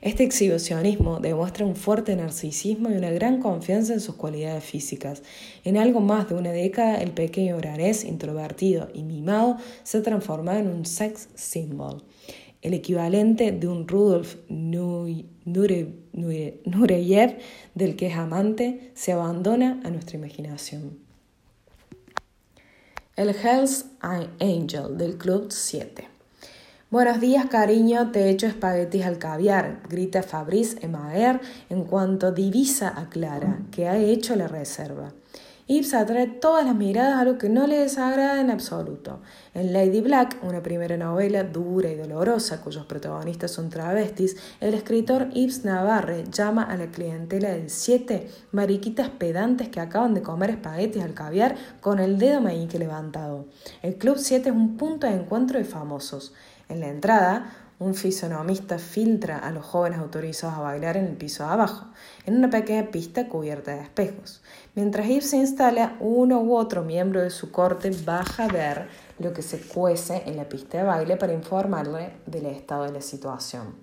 Este 0.04 0.24
exhibicionismo 0.26 1.22
demuestra 1.22 1.66
un 1.66 1.78
fuerte 1.78 2.14
narcisismo 2.18 2.90
y 2.90 2.96
una 2.96 3.10
gran 3.10 3.40
confianza 3.40 3.94
en 3.94 4.02
sus 4.02 4.16
cualidades 4.16 4.66
físicas. 4.66 5.24
En 5.64 5.78
algo 5.78 6.02
más 6.02 6.28
de 6.28 6.36
una 6.36 6.52
década, 6.52 6.98
el 6.98 7.12
pequeño 7.12 7.56
oranés, 7.56 8.04
introvertido 8.04 8.90
y 8.94 9.04
mimado, 9.04 9.56
se 9.84 10.00
ha 10.00 10.04
transformado 10.04 10.60
en 10.60 10.68
un 10.68 10.86
sex 10.86 11.30
symbol, 11.36 12.04
el 12.62 12.74
equivalente 12.74 13.54
de 13.54 13.66
un 13.66 13.88
Rudolf 13.88 14.36
Nureyev 14.50 15.38
del 17.74 17.96
que 17.96 18.08
es 18.08 18.16
amante, 18.18 18.92
se 18.96 19.14
abandona 19.14 19.80
a 19.86 19.90
nuestra 19.90 20.18
imaginación. 20.18 20.98
El 23.16 23.30
Hells 23.30 23.86
Angel 24.02 24.98
del 24.98 25.18
Club 25.18 25.50
7. 25.50 26.13
Buenos 26.94 27.20
días, 27.20 27.48
cariño, 27.48 28.12
te 28.12 28.26
he 28.26 28.30
hecho 28.30 28.46
espaguetis 28.46 29.04
al 29.04 29.18
caviar, 29.18 29.82
grita 29.90 30.22
Fabrice 30.22 30.78
Emaer 30.86 31.42
en 31.72 31.86
cuanto 31.86 32.32
divisa 32.32 32.94
a 32.96 33.10
Clara, 33.10 33.62
que 33.72 33.88
ha 33.88 33.98
hecho 33.98 34.36
la 34.36 34.48
reserva. 34.48 35.12
Ibs 35.68 35.94
atrae 35.94 36.28
todas 36.28 36.66
las 36.66 36.76
miradas 36.76 37.16
a 37.16 37.24
lo 37.24 37.38
que 37.38 37.48
no 37.48 37.68
le 37.68 37.78
desagrada 37.78 38.42
en 38.42 38.52
absoluto. 38.52 39.22
En 39.54 39.72
Lady 39.72 40.02
Black, 40.02 40.38
una 40.44 40.62
primera 40.62 40.98
novela 40.98 41.44
dura 41.44 41.90
y 41.90 41.96
dolorosa 41.96 42.62
cuyos 42.62 42.86
protagonistas 42.86 43.52
son 43.52 43.70
travestis, 43.70 44.36
el 44.60 44.74
escritor 44.74 45.30
Ibs 45.34 45.64
Navarre 45.64 46.26
llama 46.30 46.64
a 46.64 46.76
la 46.76 46.88
clientela 46.88 47.52
del 47.52 47.70
7 47.70 48.28
mariquitas 48.52 49.10
pedantes 49.10 49.70
que 49.70 49.80
acaban 49.80 50.14
de 50.14 50.22
comer 50.22 50.50
espaguetis 50.50 51.02
al 51.02 51.14
caviar 51.14 51.56
con 51.80 52.00
el 52.00 52.18
dedo 52.18 52.42
meñique 52.42 52.78
levantado. 52.78 53.46
El 53.82 53.96
Club 53.96 54.18
7 54.18 54.50
es 54.50 54.56
un 54.56 54.76
punto 54.76 55.08
de 55.08 55.14
encuentro 55.14 55.58
de 55.60 55.66
famosos. 55.66 56.34
En 56.68 56.82
la 56.82 56.88
entrada, 56.88 57.73
un 57.84 57.96
fisonomista 57.96 58.80
filtra 58.80 59.40
a 59.40 59.52
los 59.52 59.66
jóvenes 59.66 60.00
autorizados 60.00 60.58
a 60.58 60.62
bailar 60.62 60.96
en 60.96 61.06
el 61.06 61.18
piso 61.18 61.46
de 61.46 61.52
abajo, 61.52 61.88
en 62.26 62.38
una 62.38 62.50
pequeña 62.50 62.92
pista 62.92 63.28
cubierta 63.28 63.76
de 63.76 63.82
espejos. 63.82 64.42
Mientras 64.74 65.06
Yves 65.06 65.30
se 65.30 65.38
instala, 65.38 65.98
uno 66.00 66.40
u 66.40 66.56
otro 66.56 66.84
miembro 66.84 67.22
de 67.22 67.30
su 67.30 67.52
corte 67.52 67.92
baja 68.06 68.46
a 68.46 68.48
ver 68.48 68.88
lo 69.20 69.34
que 69.34 69.42
se 69.42 69.60
cuece 69.60 70.24
en 70.26 70.38
la 70.38 70.48
pista 70.48 70.78
de 70.78 70.86
baile 70.86 71.18
para 71.18 71.34
informarle 71.34 72.14
del 72.26 72.46
estado 72.46 72.86
de 72.86 72.94
la 72.94 73.02
situación. 73.02 73.76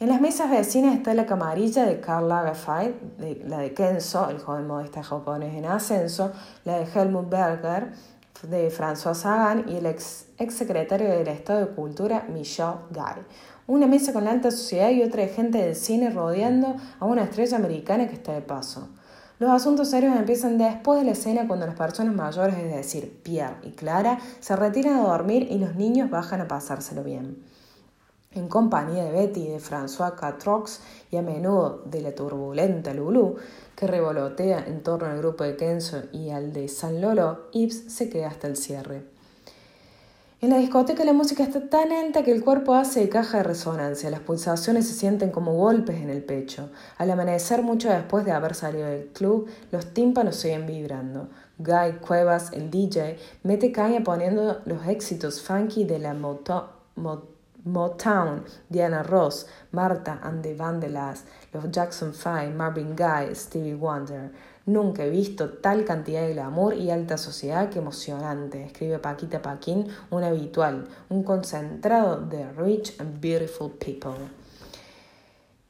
En 0.00 0.08
las 0.08 0.22
mesas 0.22 0.50
vecinas 0.50 0.96
está 0.96 1.12
la 1.12 1.26
camarilla 1.26 1.84
de 1.84 2.00
Karl 2.00 2.26
Lagerfeld, 2.26 3.44
la 3.44 3.58
de 3.58 3.74
Kenzo, 3.74 4.30
el 4.30 4.38
joven 4.38 4.66
modesta 4.66 5.02
japonés 5.02 5.54
en 5.54 5.66
ascenso, 5.66 6.32
la 6.64 6.78
de 6.78 6.86
Helmut 6.86 7.28
Berger, 7.28 7.92
de 8.42 8.70
François 8.70 9.14
Sagan 9.14 9.64
y 9.68 9.76
el 9.76 9.86
ex, 9.86 10.26
secretario 10.48 11.08
del 11.08 11.28
Estado 11.28 11.60
de 11.60 11.74
Cultura, 11.74 12.26
Michel 12.32 12.74
Guy. 12.90 13.22
Una 13.66 13.86
mesa 13.86 14.12
con 14.12 14.24
la 14.24 14.32
alta 14.32 14.50
sociedad 14.50 14.90
y 14.90 15.02
otra 15.02 15.22
de 15.22 15.28
gente 15.28 15.58
del 15.58 15.76
cine 15.76 16.10
rodeando 16.10 16.76
a 16.98 17.04
una 17.04 17.24
estrella 17.24 17.56
americana 17.56 18.08
que 18.08 18.14
está 18.14 18.32
de 18.32 18.40
paso. 18.40 18.88
Los 19.38 19.50
asuntos 19.50 19.88
serios 19.88 20.16
empiezan 20.16 20.58
después 20.58 20.98
de 20.98 21.06
la 21.06 21.12
escena 21.12 21.46
cuando 21.46 21.66
las 21.66 21.76
personas 21.76 22.14
mayores, 22.14 22.56
es 22.58 22.74
decir, 22.74 23.20
Pierre 23.22 23.56
y 23.62 23.70
Clara, 23.70 24.18
se 24.40 24.54
retiran 24.56 24.96
a 24.96 25.08
dormir 25.08 25.48
y 25.50 25.58
los 25.58 25.76
niños 25.76 26.10
bajan 26.10 26.40
a 26.40 26.48
pasárselo 26.48 27.02
bien. 27.02 27.49
En 28.32 28.46
compañía 28.46 29.02
de 29.02 29.10
Betty 29.10 29.48
de 29.48 29.58
François 29.58 30.14
Catrox 30.14 30.78
y 31.10 31.16
a 31.16 31.22
menudo 31.22 31.82
de 31.86 32.00
la 32.00 32.14
turbulenta 32.14 32.94
Lulu, 32.94 33.34
que 33.74 33.88
revolotea 33.88 34.66
en 34.68 34.84
torno 34.84 35.08
al 35.08 35.18
grupo 35.18 35.42
de 35.42 35.56
Kenzo 35.56 36.02
y 36.12 36.30
al 36.30 36.52
de 36.52 36.68
San 36.68 37.00
Lolo, 37.00 37.48
Ibs 37.50 37.92
se 37.92 38.08
queda 38.08 38.28
hasta 38.28 38.46
el 38.46 38.56
cierre. 38.56 39.02
En 40.40 40.50
la 40.50 40.58
discoteca 40.58 41.04
la 41.04 41.12
música 41.12 41.42
está 41.42 41.68
tan 41.68 41.90
alta 41.90 42.22
que 42.22 42.30
el 42.30 42.44
cuerpo 42.44 42.74
hace 42.74 43.08
caja 43.08 43.38
de 43.38 43.42
resonancia, 43.42 44.10
las 44.10 44.20
pulsaciones 44.20 44.86
se 44.86 44.94
sienten 44.94 45.32
como 45.32 45.54
golpes 45.54 46.00
en 46.00 46.08
el 46.08 46.22
pecho. 46.22 46.70
Al 46.98 47.10
amanecer, 47.10 47.64
mucho 47.64 47.90
después 47.90 48.24
de 48.24 48.30
haber 48.30 48.54
salido 48.54 48.86
del 48.86 49.08
club, 49.08 49.48
los 49.72 49.92
tímpanos 49.92 50.36
siguen 50.36 50.68
vibrando. 50.68 51.30
Guy 51.58 51.98
Cuevas, 52.00 52.52
el 52.52 52.70
DJ, 52.70 53.18
mete 53.42 53.72
caña 53.72 54.04
poniendo 54.04 54.60
los 54.66 54.86
éxitos 54.86 55.42
funky 55.42 55.82
de 55.82 55.98
la 55.98 56.14
moto, 56.14 56.70
Motown, 57.64 58.44
Diana 58.68 59.02
Ross, 59.02 59.46
Marta 59.72 60.20
and 60.22 60.42
the 60.42 60.54
Vandellas, 60.54 61.24
los 61.52 61.70
Jackson 61.70 62.12
Five, 62.12 62.54
Marvin 62.54 62.94
Gaye, 62.94 63.34
Stevie 63.34 63.74
Wonder. 63.74 64.30
Nunca 64.66 65.04
he 65.04 65.10
visto 65.10 65.48
tal 65.48 65.84
cantidad 65.84 66.22
de 66.22 66.34
glamour 66.34 66.74
y 66.74 66.90
alta 66.90 67.18
sociedad 67.18 67.70
que 67.70 67.78
emocionante, 67.78 68.64
escribe 68.64 68.98
Paquita 68.98 69.42
Paquín, 69.42 69.88
un 70.10 70.22
habitual, 70.22 70.86
un 71.08 71.22
concentrado 71.22 72.20
de 72.20 72.50
rich 72.52 72.94
and 73.00 73.20
beautiful 73.20 73.70
people. 73.70 74.28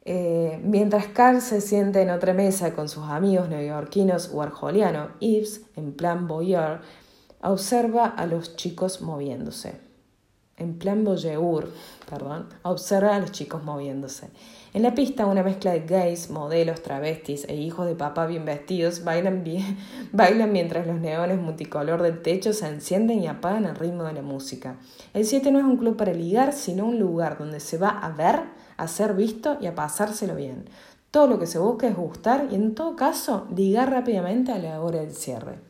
Eh, 0.05 0.61
mientras 0.65 1.07
Carl 1.09 1.41
se 1.41 1.61
siente 1.61 2.03
en 2.03 2.11
otra 2.11 2.35
mesa 2.35 2.75
con 2.75 2.89
sus 2.89 3.05
amigos 3.05 3.49
neoyorquinos 3.49 4.35
arjoliano, 4.35 5.11
Yves, 5.21 5.63
en 5.77 5.93
plan 5.93 6.27
voyeur, 6.27 6.81
observa 7.43 8.07
a 8.07 8.27
los 8.27 8.57
chicos 8.57 9.03
moviéndose 9.03 9.90
en 10.61 10.79
plan 10.79 11.05
voyeur, 11.05 11.69
perdón, 12.09 12.47
observa 12.63 13.17
a 13.17 13.19
los 13.19 13.33
chicos 13.33 13.65
moviéndose. 13.65 14.29
En 14.73 14.83
la 14.83 14.95
pista, 14.95 15.27
una 15.27 15.43
mezcla 15.43 15.73
de 15.73 15.81
gays, 15.81 16.31
modelos, 16.31 16.83
travestis 16.83 17.45
e 17.49 17.57
hijos 17.57 17.87
de 17.87 17.97
papá 17.97 18.27
bien 18.27 18.45
vestidos 18.45 19.03
bailan, 19.03 19.43
bailan 20.13 20.53
mientras 20.53 20.87
los 20.87 21.01
neones 21.01 21.41
multicolor 21.41 22.03
del 22.03 22.23
techo 22.23 22.53
se 22.53 22.69
encienden 22.69 23.21
y 23.21 23.27
apagan 23.27 23.67
al 23.67 23.75
ritmo 23.75 24.05
de 24.05 24.13
la 24.13 24.23
música. 24.23 24.77
El 25.13 25.27
7 25.27 25.51
no 25.51 25.59
es 25.59 25.65
un 25.65 25.77
club 25.77 25.97
para 25.97 26.13
ligar, 26.13 26.53
sino 26.53 26.85
un 26.85 27.01
lugar 27.01 27.39
donde 27.39 27.59
se 27.59 27.79
va 27.79 27.89
a 27.89 28.11
ver, 28.11 28.43
a 28.77 28.87
ser 28.87 29.15
visto 29.15 29.57
y 29.61 29.67
a 29.67 29.75
pasárselo 29.75 30.37
bien. 30.37 30.67
Todo 31.11 31.27
lo 31.27 31.41
que 31.41 31.47
se 31.47 31.59
busca 31.59 31.89
es 31.89 31.97
gustar 31.97 32.47
y 32.53 32.55
en 32.55 32.77
todo 32.77 32.95
caso 32.95 33.49
ligar 33.57 33.91
rápidamente 33.91 34.53
a 34.53 34.59
la 34.59 34.81
hora 34.81 35.01
del 35.01 35.13
cierre. 35.13 35.70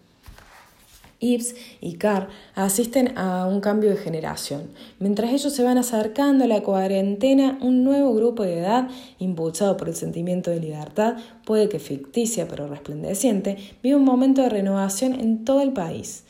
Ibs 1.20 1.54
y 1.80 1.94
Carr 1.94 2.28
asisten 2.54 3.16
a 3.16 3.46
un 3.46 3.60
cambio 3.60 3.90
de 3.90 3.96
generación. 3.96 4.70
Mientras 4.98 5.32
ellos 5.32 5.52
se 5.52 5.62
van 5.62 5.78
acercando 5.78 6.44
a 6.44 6.48
la 6.48 6.62
cuarentena, 6.62 7.58
un 7.60 7.84
nuevo 7.84 8.14
grupo 8.14 8.42
de 8.42 8.58
edad, 8.58 8.88
impulsado 9.18 9.76
por 9.76 9.88
el 9.88 9.94
sentimiento 9.94 10.50
de 10.50 10.60
libertad, 10.60 11.16
puede 11.44 11.68
que 11.68 11.78
ficticia 11.78 12.48
pero 12.48 12.66
resplandeciente, 12.66 13.56
vive 13.82 13.96
un 13.96 14.04
momento 14.04 14.42
de 14.42 14.48
renovación 14.48 15.20
en 15.20 15.44
todo 15.44 15.60
el 15.60 15.72
país. 15.72 16.24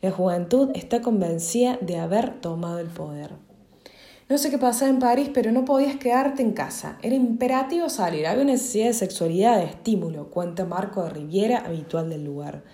La 0.00 0.10
juventud 0.10 0.70
está 0.74 1.00
convencida 1.00 1.78
de 1.80 1.98
haber 1.98 2.40
tomado 2.40 2.78
el 2.78 2.86
poder. 2.86 3.32
No 4.28 4.38
sé 4.38 4.50
qué 4.50 4.58
pasaba 4.58 4.90
en 4.90 4.98
París, 4.98 5.30
pero 5.32 5.52
no 5.52 5.64
podías 5.64 5.96
quedarte 5.96 6.42
en 6.42 6.50
casa. 6.50 6.98
Era 7.00 7.14
imperativo 7.14 7.88
salir. 7.88 8.26
Había 8.26 8.42
necesidad 8.42 8.86
de 8.86 8.92
sexualidad, 8.92 9.58
de 9.58 9.66
estímulo, 9.66 10.30
cuenta 10.30 10.64
Marco 10.64 11.04
de 11.04 11.10
Riviera, 11.10 11.58
habitual 11.58 12.10
del 12.10 12.24
lugar. 12.24 12.64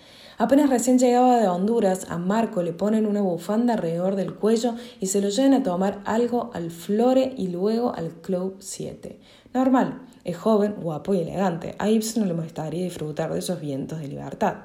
Apenas 0.42 0.70
recién 0.70 0.98
llegaba 0.98 1.38
de 1.38 1.46
Honduras, 1.46 2.08
a 2.10 2.18
Marco 2.18 2.64
le 2.64 2.72
ponen 2.72 3.06
una 3.06 3.20
bufanda 3.20 3.74
alrededor 3.74 4.16
del 4.16 4.34
cuello 4.34 4.74
y 4.98 5.06
se 5.06 5.20
lo 5.20 5.28
llevan 5.28 5.54
a 5.54 5.62
tomar 5.62 6.00
algo 6.04 6.50
al 6.52 6.72
Flore 6.72 7.32
y 7.38 7.46
luego 7.46 7.94
al 7.94 8.10
Club 8.10 8.56
7. 8.58 9.20
Normal, 9.54 10.02
es 10.24 10.36
joven, 10.36 10.74
guapo 10.80 11.14
y 11.14 11.20
elegante. 11.20 11.76
A 11.78 11.90
Ibsen 11.90 12.22
no 12.24 12.26
le 12.28 12.34
molestaría 12.34 12.82
disfrutar 12.82 13.32
de 13.32 13.38
esos 13.38 13.60
vientos 13.60 14.00
de 14.00 14.08
libertad. 14.08 14.56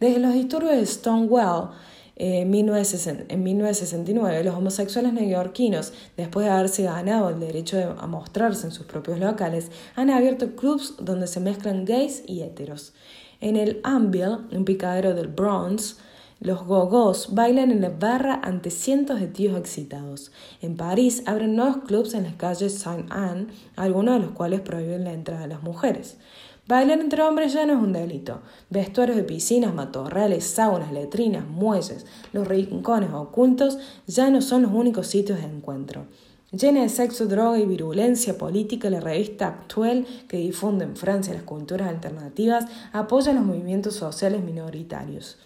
Desde 0.00 0.18
los 0.18 0.34
disturbios 0.34 0.72
de 0.72 0.84
Stonewall, 0.84 1.70
en 2.16 2.50
1969, 2.50 4.42
los 4.42 4.56
homosexuales 4.56 5.12
neoyorquinos, 5.12 5.92
después 6.16 6.46
de 6.46 6.52
haberse 6.52 6.82
ganado 6.82 7.28
el 7.28 7.38
derecho 7.38 7.94
a 7.96 8.08
mostrarse 8.08 8.66
en 8.66 8.72
sus 8.72 8.86
propios 8.86 9.20
locales, 9.20 9.70
han 9.94 10.10
abierto 10.10 10.56
clubs 10.56 10.96
donde 10.98 11.28
se 11.28 11.38
mezclan 11.38 11.84
gays 11.84 12.24
y 12.26 12.42
heteros. 12.42 12.92
En 13.40 13.56
el 13.56 13.80
Anvil, 13.84 14.36
un 14.52 14.66
picadero 14.66 15.14
del 15.14 15.28
Bronx, 15.28 15.96
los 16.40 16.62
gogos 16.66 17.34
bailan 17.34 17.70
en 17.70 17.80
la 17.80 17.88
barra 17.88 18.38
ante 18.42 18.70
cientos 18.70 19.18
de 19.18 19.28
tíos 19.28 19.58
excitados. 19.58 20.30
En 20.60 20.76
París 20.76 21.22
abren 21.24 21.56
nuevos 21.56 21.78
clubs 21.86 22.12
en 22.12 22.24
las 22.24 22.34
calles 22.34 22.78
Saint-Anne, 22.78 23.46
algunos 23.76 24.14
de 24.16 24.26
los 24.26 24.32
cuales 24.32 24.60
prohíben 24.60 25.04
la 25.04 25.14
entrada 25.14 25.42
de 25.42 25.48
las 25.48 25.62
mujeres. 25.62 26.18
Bailar 26.66 27.00
entre 27.00 27.22
hombres 27.22 27.54
ya 27.54 27.64
no 27.64 27.72
es 27.72 27.78
un 27.78 27.94
delito. 27.94 28.42
Vestuarios 28.68 29.16
de 29.16 29.24
piscinas, 29.24 29.74
matorrales, 29.74 30.44
saunas, 30.44 30.92
letrinas, 30.92 31.48
muelles, 31.48 32.04
los 32.34 32.46
rincones 32.46 33.10
ocultos 33.12 33.78
ya 34.06 34.30
no 34.30 34.42
son 34.42 34.62
los 34.62 34.72
únicos 34.72 35.06
sitios 35.06 35.40
de 35.40 35.46
encuentro. 35.46 36.04
Llena 36.52 36.82
de 36.82 36.88
sexo, 36.88 37.26
droga 37.26 37.58
y 37.58 37.66
virulencia 37.66 38.36
política, 38.36 38.90
la 38.90 39.00
revista 39.00 39.46
Actuel, 39.46 40.06
que 40.28 40.38
difunde 40.38 40.84
en 40.84 40.96
Francia 40.96 41.32
las 41.32 41.44
culturas 41.44 41.88
alternativas, 41.88 42.66
apoya 42.92 43.32
los 43.32 43.44
movimientos 43.44 43.94
sociales 43.94 44.42
minoritarios 44.42 45.38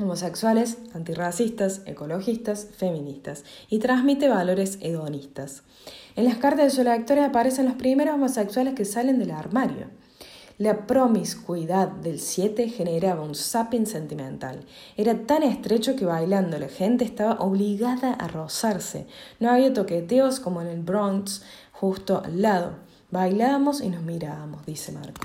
homosexuales, 0.00 0.78
antirracistas, 0.94 1.82
ecologistas, 1.86 2.68
feministas, 2.76 3.44
y 3.68 3.78
transmite 3.80 4.28
valores 4.28 4.78
hedonistas. 4.80 5.62
En 6.16 6.24
las 6.24 6.36
cartas 6.36 6.66
de 6.66 6.70
sus 6.70 6.84
lectores 6.84 7.24
aparecen 7.24 7.66
los 7.66 7.74
primeros 7.74 8.14
homosexuales 8.14 8.74
que 8.74 8.84
salen 8.84 9.18
del 9.18 9.32
armario. 9.32 9.86
La 10.58 10.88
promiscuidad 10.88 11.86
del 11.86 12.18
7 12.18 12.68
generaba 12.68 13.22
un 13.22 13.36
zapping 13.36 13.86
sentimental. 13.86 14.64
Era 14.96 15.24
tan 15.24 15.44
estrecho 15.44 15.94
que 15.94 16.04
bailando 16.04 16.58
la 16.58 16.66
gente 16.66 17.04
estaba 17.04 17.34
obligada 17.34 18.12
a 18.14 18.26
rozarse. 18.26 19.06
No 19.38 19.52
había 19.52 19.72
toqueteos 19.72 20.40
como 20.40 20.60
en 20.60 20.66
el 20.66 20.82
Bronx, 20.82 21.44
justo 21.70 22.24
al 22.24 22.42
lado. 22.42 22.72
Bailábamos 23.12 23.80
y 23.80 23.88
nos 23.88 24.02
mirábamos, 24.02 24.66
dice 24.66 24.90
Marco. 24.90 25.20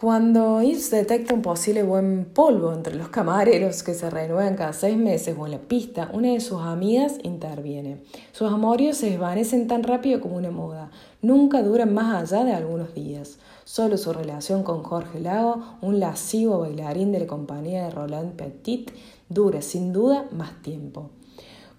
Cuando 0.00 0.62
Yves 0.62 0.92
detecta 0.92 1.34
un 1.34 1.42
posible 1.42 1.82
buen 1.82 2.26
polvo 2.26 2.72
entre 2.72 2.94
los 2.94 3.08
camareros 3.08 3.82
que 3.82 3.94
se 3.94 4.08
renuevan 4.08 4.54
cada 4.54 4.72
seis 4.72 4.96
meses 4.96 5.34
o 5.36 5.44
en 5.44 5.50
la 5.50 5.58
pista, 5.58 6.08
una 6.12 6.28
de 6.28 6.38
sus 6.38 6.60
amigas 6.60 7.16
interviene. 7.24 8.04
Sus 8.30 8.48
amorios 8.48 8.98
se 8.98 9.10
desvanecen 9.10 9.66
tan 9.66 9.82
rápido 9.82 10.20
como 10.20 10.36
una 10.36 10.52
moda. 10.52 10.92
Nunca 11.20 11.64
duran 11.64 11.92
más 11.94 12.32
allá 12.32 12.44
de 12.44 12.52
algunos 12.52 12.94
días. 12.94 13.40
Solo 13.64 13.96
su 13.96 14.12
relación 14.12 14.62
con 14.62 14.84
Jorge 14.84 15.18
Lago, 15.18 15.64
un 15.80 15.98
lascivo 15.98 16.60
bailarín 16.60 17.10
de 17.10 17.18
la 17.18 17.26
compañía 17.26 17.86
de 17.86 17.90
Roland 17.90 18.36
Petit, 18.36 18.92
dura 19.28 19.62
sin 19.62 19.92
duda 19.92 20.26
más 20.30 20.62
tiempo. 20.62 21.10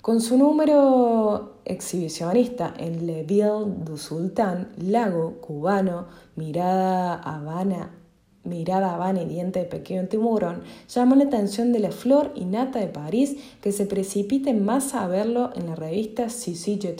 Con 0.01 0.19
su 0.19 0.37
número 0.37 1.59
exhibicionista 1.63 2.73
en 2.77 3.07
Le 3.07 3.23
Ville 3.23 3.63
du 3.85 3.97
Sultan, 3.97 4.73
Lago, 4.75 5.35
cubano, 5.39 6.07
mirada 6.35 7.13
Habana 7.15 7.91
mirada 8.43 8.97
vana 8.97 9.21
y 9.21 9.25
diente 9.25 9.59
de 9.59 9.65
pequeño 9.65 10.07
tiburón, 10.07 10.63
llamó 10.87 11.15
la 11.15 11.25
atención 11.25 11.71
de 11.71 11.79
la 11.79 11.91
flor 11.91 12.31
y 12.35 12.45
nata 12.45 12.79
de 12.79 12.87
París 12.87 13.37
que 13.61 13.71
se 13.71 13.85
precipita 13.85 14.51
más 14.53 14.93
a 14.95 15.07
verlo 15.07 15.51
en 15.55 15.67
la 15.67 15.75
revista 15.75 16.29
Sissi 16.29 16.79
Je 16.79 16.95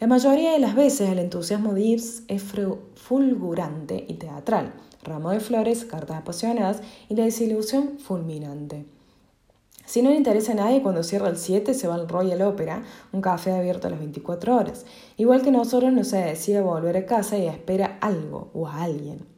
La 0.00 0.06
mayoría 0.06 0.52
de 0.52 0.58
las 0.58 0.74
veces 0.74 1.10
el 1.10 1.18
entusiasmo 1.18 1.74
de 1.74 1.88
Yves 1.88 2.22
es 2.28 2.42
fulgurante 2.94 4.04
y 4.08 4.14
teatral, 4.14 4.72
ramo 5.02 5.30
de 5.30 5.40
flores, 5.40 5.84
cartas 5.84 6.18
apasionadas 6.18 6.82
y 7.08 7.16
la 7.16 7.24
desilusión 7.24 7.98
fulminante. 7.98 8.86
Si 9.84 10.02
no 10.02 10.10
le 10.10 10.16
interesa 10.16 10.52
a 10.52 10.54
nadie, 10.54 10.82
cuando 10.82 11.02
cierra 11.02 11.28
el 11.28 11.36
7 11.36 11.74
se 11.74 11.88
va 11.88 11.96
al 11.96 12.08
Royal 12.08 12.42
Opera, 12.42 12.84
un 13.12 13.20
café 13.20 13.50
abierto 13.50 13.88
a 13.88 13.90
las 13.90 13.98
24 13.98 14.54
horas. 14.54 14.86
Igual 15.16 15.42
que 15.42 15.50
nosotros 15.50 15.92
no 15.92 16.04
se 16.04 16.18
decide 16.18 16.60
volver 16.60 16.96
a 16.96 17.06
casa 17.06 17.36
y 17.38 17.48
espera 17.48 17.98
algo 18.00 18.50
o 18.54 18.68
a 18.68 18.82
alguien 18.82 19.29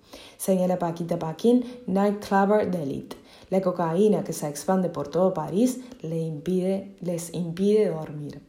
señala 0.42 0.76
Paquita 0.76 1.20
Paquín, 1.20 1.64
nightclubber 1.86 2.68
de 2.68 2.82
elite. 2.82 3.16
La 3.48 3.60
cocaína 3.60 4.24
que 4.24 4.32
se 4.32 4.48
expande 4.48 4.88
por 4.88 5.06
todo 5.06 5.32
París 5.32 5.78
les 6.02 7.32
impide 7.32 7.88
dormir. 7.88 8.40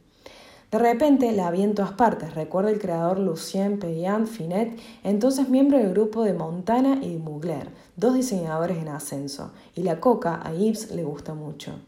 De 0.72 0.78
repente 0.80 1.30
la 1.30 1.52
vi 1.52 1.62
en 1.62 1.76
todas 1.76 1.92
partes, 1.92 2.34
recuerda 2.34 2.72
el 2.72 2.80
creador 2.80 3.20
Lucien 3.20 3.78
Payan 3.78 4.26
Finet, 4.26 4.76
entonces 5.04 5.48
miembro 5.48 5.78
del 5.78 5.92
grupo 5.92 6.24
de 6.24 6.34
Montana 6.34 6.98
y 7.00 7.12
de 7.12 7.18
Mugler, 7.18 7.68
dos 7.94 8.14
diseñadores 8.14 8.78
en 8.78 8.88
ascenso, 8.88 9.52
y 9.76 9.84
la 9.84 10.00
coca 10.00 10.40
a 10.42 10.52
Yves 10.52 10.90
le 10.90 11.04
gusta 11.04 11.34
mucho. 11.34 11.78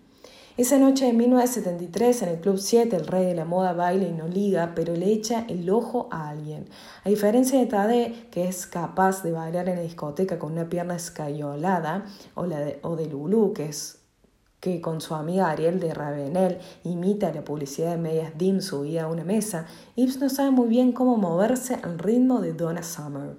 Esa 0.56 0.78
noche 0.78 1.04
de 1.04 1.12
1973 1.12 2.22
en 2.22 2.28
el 2.30 2.40
Club 2.40 2.56
7 2.56 2.96
el 2.96 3.06
rey 3.06 3.26
de 3.26 3.34
la 3.34 3.44
moda 3.44 3.74
baila 3.74 4.06
y 4.06 4.12
no 4.12 4.26
liga, 4.26 4.72
pero 4.74 4.96
le 4.96 5.12
echa 5.12 5.44
el 5.50 5.68
ojo 5.68 6.08
a 6.10 6.30
alguien. 6.30 6.66
A 7.04 7.10
diferencia 7.10 7.60
de 7.60 7.66
Tade, 7.66 8.28
que 8.30 8.48
es 8.48 8.66
capaz 8.66 9.22
de 9.22 9.32
bailar 9.32 9.68
en 9.68 9.76
la 9.76 9.82
discoteca 9.82 10.38
con 10.38 10.52
una 10.52 10.70
pierna 10.70 10.96
escayolada, 10.96 12.06
o, 12.34 12.46
la 12.46 12.60
de, 12.60 12.78
o 12.80 12.96
Lulu, 12.96 13.52
que 13.52 14.80
con 14.80 15.02
su 15.02 15.14
amiga 15.14 15.50
Ariel 15.50 15.78
de 15.78 15.92
Ravenel 15.92 16.56
imita 16.84 17.34
la 17.34 17.44
publicidad 17.44 17.90
de 17.90 17.98
medias 17.98 18.38
DIM 18.38 18.62
subida 18.62 19.02
a 19.02 19.08
una 19.08 19.24
mesa, 19.24 19.66
Ibs 19.94 20.18
no 20.20 20.30
sabe 20.30 20.52
muy 20.52 20.68
bien 20.68 20.92
cómo 20.92 21.18
moverse 21.18 21.74
al 21.82 21.98
ritmo 21.98 22.40
de 22.40 22.54
Donna 22.54 22.82
Summer. 22.82 23.36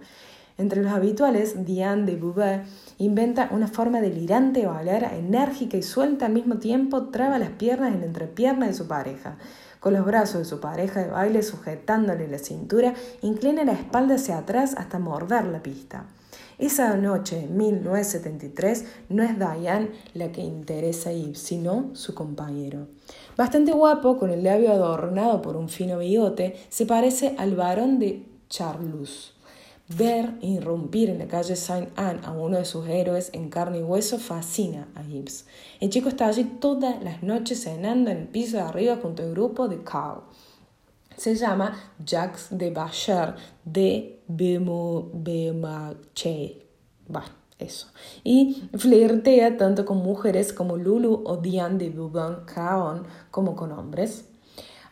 Entre 0.58 0.82
los 0.82 0.92
habituales, 0.92 1.66
Diane 1.66 2.06
de 2.06 2.16
Bouvet 2.16 2.64
inventa 2.98 3.50
una 3.52 3.68
forma 3.68 4.02
delirante 4.02 4.62
de 4.62 4.66
bailar, 4.66 5.14
enérgica 5.14 5.78
y 5.78 5.84
suelta 5.84 6.26
al 6.26 6.34
mismo 6.34 6.58
tiempo, 6.58 7.10
traba 7.10 7.38
las 7.38 7.52
piernas 7.52 7.94
en 7.94 8.00
la 8.00 8.08
entrepierna 8.08 8.66
de 8.66 8.74
su 8.74 8.88
pareja. 8.88 9.38
Con 9.80 9.94
los 9.94 10.04
brazos 10.04 10.40
de 10.40 10.46
su 10.46 10.60
pareja 10.60 11.02
de 11.02 11.12
baile 11.12 11.44
sujetándole 11.44 12.28
la 12.28 12.40
cintura, 12.40 12.96
inclina 13.22 13.64
la 13.66 13.74
espalda 13.74 14.16
hacia 14.16 14.40
atrás 14.40 14.74
hasta 14.76 14.98
morder 14.98 15.46
la 15.46 15.62
pista. 15.62 16.08
Esa 16.58 16.98
noche, 16.98 17.44
en 17.44 17.56
1973, 17.56 18.86
no 19.10 19.22
es 19.22 19.38
Diane 19.38 19.92
la 20.16 20.32
que 20.32 20.42
interesa 20.42 21.12
a 21.12 21.14
Yves, 21.14 21.38
sino 21.38 21.92
su 21.94 22.16
compañero. 22.16 22.88
Bastante 23.38 23.74
guapo, 23.74 24.18
con 24.18 24.32
el 24.32 24.44
labio 24.44 24.72
adornado 24.72 25.44
por 25.44 25.56
un 25.56 25.70
fino 25.70 26.00
bigote, 26.00 26.56
se 26.70 26.88
parece 26.88 27.36
al 27.38 27.56
varón 27.56 28.00
de 28.00 28.26
Charlus. 28.50 29.37
Ver 29.90 30.34
irrumpir 30.42 31.10
en 31.10 31.20
la 31.20 31.28
calle 31.28 31.56
Saint 31.56 31.98
Anne 31.98 32.20
a 32.26 32.32
uno 32.34 32.58
de 32.58 32.66
sus 32.66 32.86
héroes 32.90 33.30
en 33.32 33.50
carne 33.50 33.80
y 33.80 33.84
hueso 33.84 34.20
fascina 34.20 34.90
a 34.96 35.04
Gibbs. 35.04 35.46
El 35.80 35.90
chico 35.90 36.10
está 36.10 36.28
allí 36.28 36.44
todas 36.44 37.02
las 37.02 37.24
noches 37.24 37.64
cenando 37.64 38.12
en 38.12 38.18
el 38.18 38.28
piso 38.28 38.58
de 38.58 38.64
arriba 38.64 39.00
junto 39.02 39.24
al 39.24 39.32
grupo 39.32 39.70
de 39.70 39.82
Carl. 39.84 40.24
Se 41.16 41.36
llama 41.36 41.94
Jacques 42.06 42.48
de 42.52 42.70
Bacher 42.70 43.36
de 43.64 44.20
Bemache. 44.28 45.14
eso. 47.58 47.88
Y 48.26 48.70
flirtea 48.78 49.56
tanto 49.56 49.86
con 49.86 50.00
mujeres 50.00 50.52
como 50.52 50.76
Lulu 50.76 51.24
o 51.26 51.38
Diane 51.38 51.78
de 51.78 51.92
Bourbon 51.92 52.44
como 53.32 53.56
con 53.56 53.72
hombres. 53.72 54.26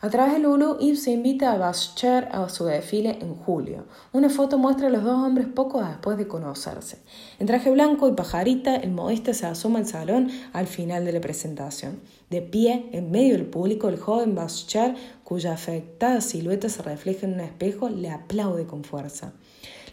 A 0.02 0.10
través 0.10 0.34
de 0.34 0.40
Lulu, 0.40 0.78
Yves 0.78 1.04
se 1.04 1.12
invita 1.12 1.52
a 1.52 1.56
Bascher 1.56 2.28
a 2.30 2.46
su 2.50 2.66
desfile 2.66 3.18
en 3.22 3.34
julio. 3.34 3.86
Una 4.12 4.28
foto 4.28 4.58
muestra 4.58 4.88
a 4.88 4.90
los 4.90 5.02
dos 5.02 5.14
hombres 5.14 5.46
poco 5.46 5.82
después 5.82 6.18
de 6.18 6.28
conocerse. 6.28 6.98
En 7.38 7.46
traje 7.46 7.70
blanco 7.70 8.06
y 8.06 8.12
pajarita, 8.12 8.76
el 8.76 8.90
modista 8.90 9.32
se 9.32 9.46
asoma 9.46 9.78
al 9.78 9.86
salón 9.86 10.30
al 10.52 10.66
final 10.66 11.06
de 11.06 11.12
la 11.12 11.22
presentación. 11.22 12.00
De 12.28 12.42
pie, 12.42 12.90
en 12.92 13.10
medio 13.10 13.32
del 13.32 13.46
público, 13.46 13.88
el 13.88 13.98
joven 13.98 14.34
Bascher, 14.34 14.94
cuya 15.24 15.54
afectada 15.54 16.20
silueta 16.20 16.68
se 16.68 16.82
refleja 16.82 17.24
en 17.24 17.34
un 17.34 17.40
espejo, 17.40 17.88
le 17.88 18.10
aplaude 18.10 18.66
con 18.66 18.84
fuerza. 18.84 19.32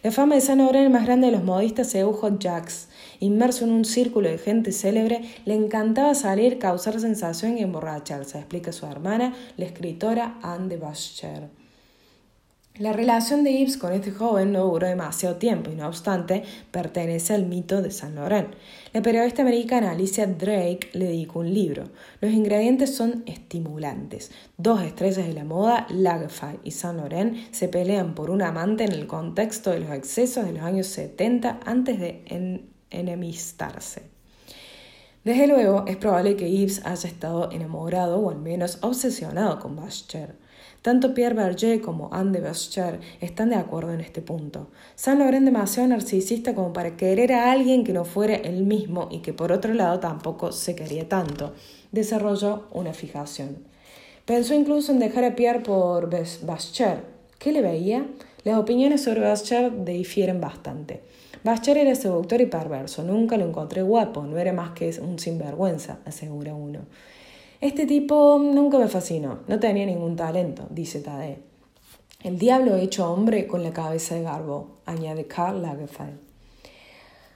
La 0.04 0.10
fama 0.10 0.34
de 0.34 0.42
San 0.42 0.58
Laurent, 0.58 0.84
el 0.84 0.90
más 0.90 1.06
grande 1.06 1.28
de 1.28 1.32
los 1.32 1.44
modistas, 1.44 1.88
sedujo 1.88 2.26
a 2.26 2.38
Jacques. 2.38 2.88
Inmerso 3.20 3.64
en 3.64 3.70
un 3.70 3.86
círculo 3.86 4.28
de 4.28 4.36
gente 4.36 4.70
célebre, 4.70 5.22
le 5.46 5.54
encantaba 5.54 6.14
salir, 6.14 6.58
causar 6.58 7.00
sensación 7.00 7.56
y 7.56 7.62
emborracharse, 7.62 8.36
explica 8.36 8.70
su 8.70 8.84
hermana, 8.84 9.34
la 9.56 9.64
escritora 9.64 10.38
Anne 10.42 10.68
de 10.68 10.76
Bascher. 10.76 11.63
La 12.76 12.92
relación 12.92 13.44
de 13.44 13.52
Yves 13.52 13.76
con 13.76 13.92
este 13.92 14.10
joven 14.10 14.50
no 14.50 14.64
duró 14.64 14.88
demasiado 14.88 15.36
tiempo 15.36 15.70
y 15.70 15.76
no 15.76 15.86
obstante 15.86 16.42
pertenece 16.72 17.32
al 17.32 17.46
mito 17.46 17.80
de 17.80 17.92
San 17.92 18.16
Laurent. 18.16 18.48
La 18.92 19.00
periodista 19.00 19.42
americana 19.42 19.92
Alicia 19.92 20.26
Drake 20.26 20.88
le 20.92 21.04
dedicó 21.04 21.38
un 21.38 21.54
libro. 21.54 21.84
Los 22.20 22.32
ingredientes 22.32 22.96
son 22.96 23.22
estimulantes. 23.26 24.32
Dos 24.56 24.82
estrellas 24.82 25.24
de 25.24 25.34
la 25.34 25.44
moda, 25.44 25.86
Lagerfeld 25.88 26.58
y 26.64 26.72
Saint 26.72 26.98
Laurent, 26.98 27.36
se 27.52 27.68
pelean 27.68 28.16
por 28.16 28.28
un 28.28 28.42
amante 28.42 28.82
en 28.82 28.90
el 28.90 29.06
contexto 29.06 29.70
de 29.70 29.78
los 29.78 29.92
excesos 29.92 30.44
de 30.44 30.54
los 30.54 30.62
años 30.64 30.88
70 30.88 31.60
antes 31.64 32.00
de 32.00 32.24
enemistarse. 32.90 34.02
Desde 35.22 35.46
luego, 35.46 35.84
es 35.86 35.96
probable 35.96 36.34
que 36.34 36.50
Yves 36.50 36.84
haya 36.84 37.08
estado 37.08 37.52
enamorado 37.52 38.18
o 38.18 38.30
al 38.30 38.40
menos 38.40 38.78
obsesionado 38.82 39.60
con 39.60 39.76
Bascher. 39.76 40.42
Tanto 40.84 41.14
Pierre 41.14 41.34
Berger 41.34 41.80
como 41.80 42.10
Anne 42.12 42.32
de 42.32 42.40
Bascher 42.42 43.00
están 43.22 43.48
de 43.48 43.56
acuerdo 43.56 43.94
en 43.94 44.02
este 44.02 44.20
punto. 44.20 44.68
Saint 44.94 45.18
Laurent 45.18 45.46
demasiado 45.46 45.88
narcisista 45.88 46.54
como 46.54 46.74
para 46.74 46.94
querer 46.94 47.32
a 47.32 47.52
alguien 47.52 47.84
que 47.84 47.94
no 47.94 48.04
fuera 48.04 48.34
él 48.34 48.66
mismo 48.66 49.08
y 49.10 49.20
que 49.20 49.32
por 49.32 49.50
otro 49.50 49.72
lado 49.72 49.98
tampoco 49.98 50.52
se 50.52 50.76
quería 50.76 51.08
tanto. 51.08 51.54
Desarrolló 51.90 52.64
una 52.70 52.92
fijación. 52.92 53.64
Pensó 54.26 54.52
incluso 54.52 54.92
en 54.92 54.98
dejar 54.98 55.24
a 55.24 55.34
Pierre 55.34 55.60
por 55.60 56.10
Bascher. 56.42 57.02
¿Qué 57.38 57.50
le 57.50 57.62
veía? 57.62 58.06
Las 58.44 58.58
opiniones 58.58 59.02
sobre 59.04 59.22
Bascher 59.22 59.86
difieren 59.86 60.38
bastante. 60.38 61.00
Bascher 61.44 61.78
era 61.78 61.94
seductor 61.94 62.42
y 62.42 62.46
perverso, 62.46 63.02
nunca 63.04 63.38
lo 63.38 63.46
encontré 63.46 63.80
guapo, 63.80 64.24
no 64.24 64.38
era 64.38 64.52
más 64.52 64.72
que 64.72 64.94
un 65.00 65.18
sinvergüenza, 65.18 66.00
asegura 66.04 66.54
uno. 66.54 66.80
Este 67.64 67.86
tipo 67.86 68.38
nunca 68.38 68.78
me 68.78 68.88
fascinó, 68.88 69.38
no 69.48 69.58
tenía 69.58 69.86
ningún 69.86 70.16
talento, 70.16 70.66
dice 70.68 71.00
Tade. 71.00 71.38
El 72.22 72.38
diablo 72.38 72.76
hecho 72.76 73.10
hombre 73.10 73.46
con 73.46 73.62
la 73.62 73.72
cabeza 73.72 74.14
de 74.14 74.20
garbo, 74.20 74.82
añade 74.84 75.26
Karl 75.26 75.62
Lagerfeld. 75.62 76.18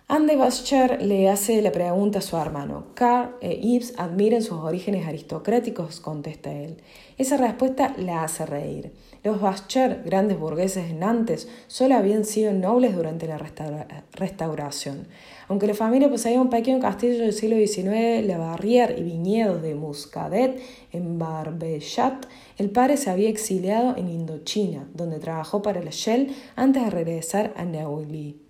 Anne 0.06 0.36
Bascher 0.36 1.00
le 1.00 1.30
hace 1.30 1.62
la 1.62 1.72
pregunta 1.72 2.18
a 2.18 2.20
su 2.20 2.36
hermano. 2.36 2.88
Carl 2.92 3.36
e 3.40 3.54
Yves 3.54 3.94
admiran 3.96 4.42
sus 4.42 4.58
orígenes 4.58 5.06
aristocráticos, 5.06 5.98
contesta 5.98 6.52
él. 6.52 6.76
Esa 7.16 7.38
respuesta 7.38 7.94
la 7.96 8.22
hace 8.22 8.44
reír. 8.44 8.92
Los 9.24 9.40
Bascher, 9.40 10.02
grandes 10.04 10.38
burgueses 10.38 10.88
de 10.88 10.94
Nantes, 10.94 11.48
solo 11.66 11.96
habían 11.96 12.24
sido 12.24 12.52
nobles 12.52 12.94
durante 12.94 13.26
la 13.26 13.38
restauración. 14.12 15.08
Aunque 15.48 15.66
la 15.66 15.74
familia 15.74 16.08
poseía 16.08 16.40
un 16.40 16.50
pequeño 16.50 16.78
castillo 16.78 17.18
del 17.18 17.32
siglo 17.32 17.56
XIX, 17.56 18.24
La 18.26 18.38
Barrière 18.38 18.96
y 18.96 19.02
viñedos 19.02 19.60
de 19.60 19.74
Muscadet 19.74 20.60
en 20.92 21.18
Barbechat, 21.18 22.26
el 22.58 22.70
padre 22.70 22.96
se 22.96 23.10
había 23.10 23.28
exiliado 23.28 23.96
en 23.96 24.08
Indochina, 24.08 24.86
donde 24.94 25.18
trabajó 25.18 25.62
para 25.62 25.82
la 25.82 25.90
Shell 25.90 26.34
antes 26.54 26.84
de 26.84 26.90
regresar 26.90 27.52
a 27.56 27.64
Neuilly. 27.64 28.40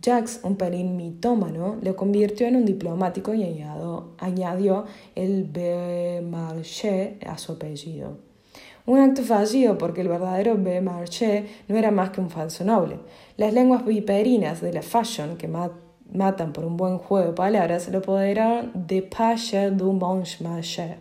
Jacques, 0.00 0.40
un 0.42 0.56
pelín 0.56 0.96
mitómano, 0.96 1.78
lo 1.80 1.96
convirtió 1.96 2.46
en 2.46 2.56
un 2.56 2.64
diplomático 2.64 3.34
y 3.34 3.64
añadió, 4.18 4.86
el 5.14 5.44
Beaumarchais 5.44 7.14
a 7.24 7.38
su 7.38 7.52
apellido. 7.52 8.31
Un 8.84 8.98
acto 8.98 9.22
fallido 9.22 9.78
porque 9.78 10.00
el 10.00 10.08
verdadero 10.08 10.56
Beaumarchais 10.56 11.44
no 11.68 11.76
era 11.76 11.90
más 11.92 12.10
que 12.10 12.20
un 12.20 12.30
falso 12.30 12.64
noble. 12.64 12.98
Las 13.36 13.52
lenguas 13.52 13.84
viperinas 13.84 14.60
de 14.60 14.72
la 14.72 14.82
fashion 14.82 15.36
que 15.36 15.48
matan 15.48 16.52
por 16.52 16.64
un 16.64 16.76
buen 16.76 16.98
juego 16.98 17.28
de 17.28 17.32
palabras 17.32 17.88
lo 17.88 17.98
apoderaron 17.98 18.72
de 18.74 19.02
Pache 19.02 19.70
du 19.70 19.92
Montmarché, 19.92 20.98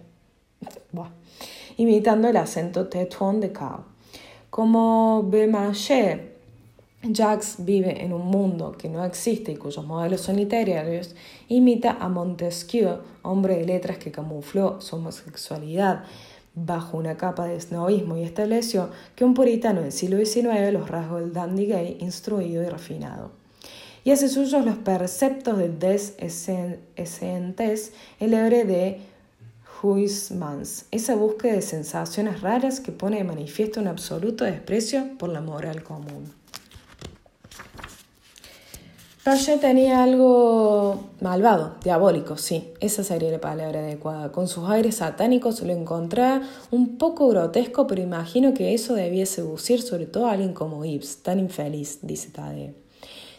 imitando 1.77 2.27
el 2.27 2.37
acento 2.37 2.87
tetuán 2.87 3.39
de 3.39 3.51
Cao. 3.51 3.85
Como 4.51 5.23
Beaumarchais 5.23 6.31
Jacques 7.03 7.55
vive 7.57 8.03
en 8.03 8.13
un 8.13 8.27
mundo 8.27 8.73
que 8.77 8.87
no 8.87 9.03
existe 9.03 9.51
y 9.51 9.55
cuyos 9.55 9.83
modelos 9.83 10.21
son 10.21 10.35
literarios, 10.35 11.15
imita 11.47 11.97
a 11.99 12.07
Montesquieu, 12.09 12.99
hombre 13.23 13.57
de 13.57 13.65
letras 13.65 13.97
que 13.97 14.11
camufló 14.11 14.79
su 14.81 14.97
homosexualidad 14.97 16.03
bajo 16.53 16.97
una 16.97 17.17
capa 17.17 17.45
de 17.45 17.59
snobismo 17.59 18.17
y 18.17 18.23
estableció 18.23 18.89
que 19.15 19.23
un 19.23 19.33
puritano 19.33 19.81
del 19.81 19.91
siglo 19.91 20.17
XIX 20.17 20.71
los 20.71 20.89
rasgos 20.89 21.21
del 21.21 21.33
dandy 21.33 21.67
gay 21.67 21.97
instruido 21.99 22.63
y 22.63 22.69
refinado. 22.69 23.31
Y 24.03 24.11
hace 24.11 24.29
suyos 24.29 24.65
los 24.65 24.77
perceptos 24.77 25.57
de 25.57 25.69
Des 25.69 26.15
Essentes, 26.95 27.93
el 28.19 28.33
hebre 28.33 28.65
de 28.65 28.99
Huysmans, 29.81 30.85
esa 30.91 31.15
búsqueda 31.15 31.53
de 31.53 31.61
sensaciones 31.61 32.41
raras 32.41 32.79
que 32.79 32.91
pone 32.91 33.17
de 33.17 33.23
manifiesto 33.23 33.79
un 33.79 33.87
absoluto 33.87 34.43
desprecio 34.43 35.17
por 35.17 35.29
la 35.29 35.41
moral 35.41 35.83
común. 35.83 36.40
Roger 39.23 39.59
tenía 39.59 40.01
algo 40.01 41.11
malvado, 41.19 41.75
diabólico, 41.83 42.37
sí, 42.37 42.71
esa 42.79 43.03
sería 43.03 43.29
la 43.29 43.39
palabra 43.39 43.81
adecuada. 43.81 44.31
Con 44.31 44.47
sus 44.47 44.67
aires 44.67 44.95
satánicos 44.95 45.61
lo 45.61 45.71
encontraba 45.71 46.41
un 46.71 46.97
poco 46.97 47.27
grotesco, 47.27 47.85
pero 47.85 48.01
imagino 48.01 48.55
que 48.55 48.73
eso 48.73 48.95
debía 48.95 49.27
seducir 49.27 49.83
sobre 49.83 50.07
todo 50.07 50.25
a 50.25 50.31
alguien 50.31 50.53
como 50.53 50.85
Ibs, 50.85 51.17
tan 51.17 51.37
infeliz, 51.37 51.99
dice 52.01 52.31
Tade. 52.31 52.73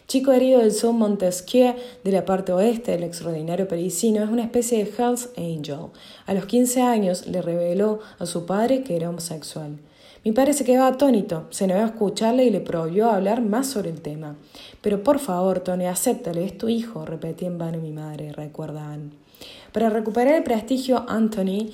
Chico 0.07 0.31
herido 0.31 0.61
del 0.61 0.71
son 0.71 0.99
Montesquieu 0.99 1.75
de 2.05 2.13
la 2.13 2.25
parte 2.25 2.53
oeste 2.53 2.93
del 2.93 3.03
extraordinario 3.03 3.67
parisino 3.67 4.23
es 4.23 4.31
una 4.31 4.45
especie 4.45 4.85
de 4.85 4.91
Hells 4.97 5.31
Angel. 5.37 5.91
A 6.27 6.35
los 6.35 6.47
15 6.47 6.81
años 6.81 7.27
le 7.27 7.43
reveló 7.43 7.99
a 8.21 8.27
su 8.27 8.47
padre 8.47 8.85
que 8.85 8.95
era 8.95 9.09
homosexual. 9.09 9.79
Mi 10.25 10.31
padre 10.31 10.53
se 10.53 10.65
quedó 10.65 10.85
atónito, 10.85 11.49
se 11.51 11.67
negó 11.67 11.81
a 11.81 11.87
escucharle 11.87 12.45
y 12.45 12.51
le 12.51 12.61
prohibió 12.61 13.11
hablar 13.11 13.43
más 13.43 13.67
sobre 13.67 13.91
el 13.91 14.01
tema. 14.01 14.37
Pero 14.83 15.03
por 15.03 15.19
favor, 15.21 15.61
Tony, 15.61 15.87
acéptale, 15.87 16.45
es 16.45 16.59
tu 16.59 16.69
hijo, 16.69 17.07
repetí 17.07 17.47
en 17.47 17.57
vano 17.57 17.79
mi 17.79 17.93
madre, 17.93 18.33
recuerda 18.33 18.93
Anne. 18.93 19.13
Para 19.73 19.89
recuperar 19.89 20.35
el 20.35 20.43
prestigio, 20.43 21.05
Anthony 21.09 21.71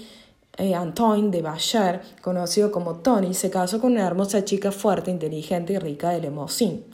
eh, 0.59 0.75
Antoine 0.75 1.31
de 1.31 1.41
Bachar, 1.41 2.03
conocido 2.21 2.71
como 2.71 2.97
Tony, 2.97 3.33
se 3.33 3.49
casó 3.49 3.81
con 3.81 3.93
una 3.93 4.07
hermosa 4.07 4.45
chica 4.45 4.73
fuerte, 4.73 5.11
inteligente 5.11 5.73
y 5.73 5.79
rica 5.79 6.11
de 6.11 6.21
Lemosín, 6.21 6.85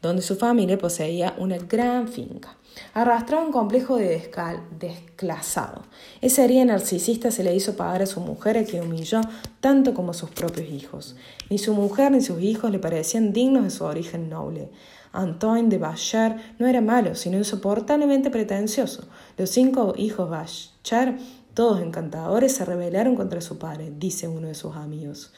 donde 0.00 0.22
su 0.22 0.36
familia 0.36 0.78
poseía 0.78 1.34
una 1.38 1.58
gran 1.58 2.08
finca. 2.08 2.56
Arrastraba 2.94 3.44
un 3.44 3.50
complejo 3.50 3.96
de 3.96 4.30
desclasado. 4.78 5.82
Ese 6.20 6.44
herida 6.44 6.64
narcisista 6.64 7.32
se 7.32 7.42
le 7.42 7.54
hizo 7.54 7.74
pagar 7.74 8.02
a 8.02 8.06
su 8.06 8.20
mujer 8.20 8.56
a 8.56 8.64
quien 8.64 8.84
humilló 8.84 9.20
tanto 9.60 9.94
como 9.94 10.12
a 10.12 10.14
sus 10.14 10.30
propios 10.30 10.68
hijos. 10.70 11.16
Ni 11.50 11.58
su 11.58 11.74
mujer 11.74 12.12
ni 12.12 12.20
sus 12.20 12.40
hijos 12.40 12.70
le 12.70 12.78
parecían 12.78 13.32
dignos 13.32 13.64
de 13.64 13.70
su 13.70 13.84
origen 13.84 14.30
noble. 14.30 14.70
Antoine 15.12 15.68
de 15.68 15.78
Bachar 15.78 16.36
no 16.58 16.66
era 16.66 16.80
malo, 16.80 17.14
sino 17.14 17.38
insoportablemente 17.38 18.30
pretencioso. 18.30 19.08
Los 19.36 19.50
cinco 19.50 19.94
hijos 19.96 20.28
Bachar, 20.30 21.18
todos 21.54 21.80
encantadores, 21.80 22.54
se 22.54 22.64
rebelaron 22.64 23.16
contra 23.16 23.40
su 23.40 23.58
padre, 23.58 23.92
dice 23.96 24.28
uno 24.28 24.48
de 24.48 24.54
sus 24.54 24.76
amigos. 24.76 25.32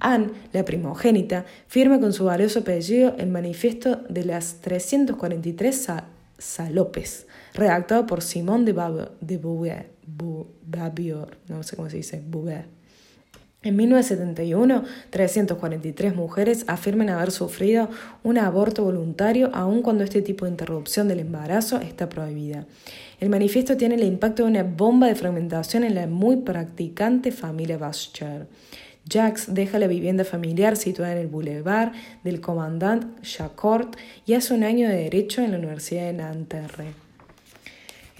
Anne, 0.00 0.32
la 0.52 0.64
primogénita, 0.64 1.44
firma 1.68 2.00
con 2.00 2.12
su 2.12 2.24
valioso 2.24 2.60
apellido 2.60 3.14
el 3.18 3.28
manifiesto 3.28 4.00
de 4.08 4.24
las 4.24 4.60
343 4.60 5.88
Salopes, 6.38 7.28
redactado 7.54 8.04
por 8.06 8.20
Simón 8.20 8.64
de, 8.64 8.72
Beauvoir, 8.72 9.90
no 11.48 11.62
sé 11.62 11.76
cómo 11.76 11.88
se 11.88 11.98
dice. 11.98 12.20
En 13.64 13.76
1971, 13.76 14.82
343 15.10 16.16
mujeres 16.16 16.64
afirman 16.66 17.10
haber 17.10 17.30
sufrido 17.30 17.88
un 18.24 18.38
aborto 18.38 18.82
voluntario 18.82 19.50
aun 19.54 19.82
cuando 19.82 20.02
este 20.02 20.20
tipo 20.20 20.44
de 20.44 20.50
interrupción 20.50 21.06
del 21.06 21.20
embarazo 21.20 21.80
está 21.80 22.08
prohibida. 22.08 22.66
El 23.20 23.28
manifiesto 23.28 23.76
tiene 23.76 23.94
el 23.94 24.02
impacto 24.02 24.42
de 24.42 24.50
una 24.50 24.64
bomba 24.64 25.06
de 25.06 25.14
fragmentación 25.14 25.84
en 25.84 25.94
la 25.94 26.08
muy 26.08 26.38
practicante 26.38 27.30
familia 27.30 27.78
Bascher. 27.78 28.48
Jacques 29.08 29.54
deja 29.54 29.78
la 29.78 29.86
vivienda 29.86 30.24
familiar 30.24 30.76
situada 30.76 31.12
en 31.12 31.18
el 31.18 31.26
boulevard 31.28 31.92
del 32.24 32.40
Commandant 32.40 33.22
Jacquard 33.22 33.90
y 34.26 34.34
hace 34.34 34.54
un 34.54 34.64
año 34.64 34.88
de 34.88 34.96
Derecho 34.96 35.40
en 35.40 35.52
la 35.52 35.58
Universidad 35.58 36.06
de 36.06 36.12
Nanterre. 36.14 37.01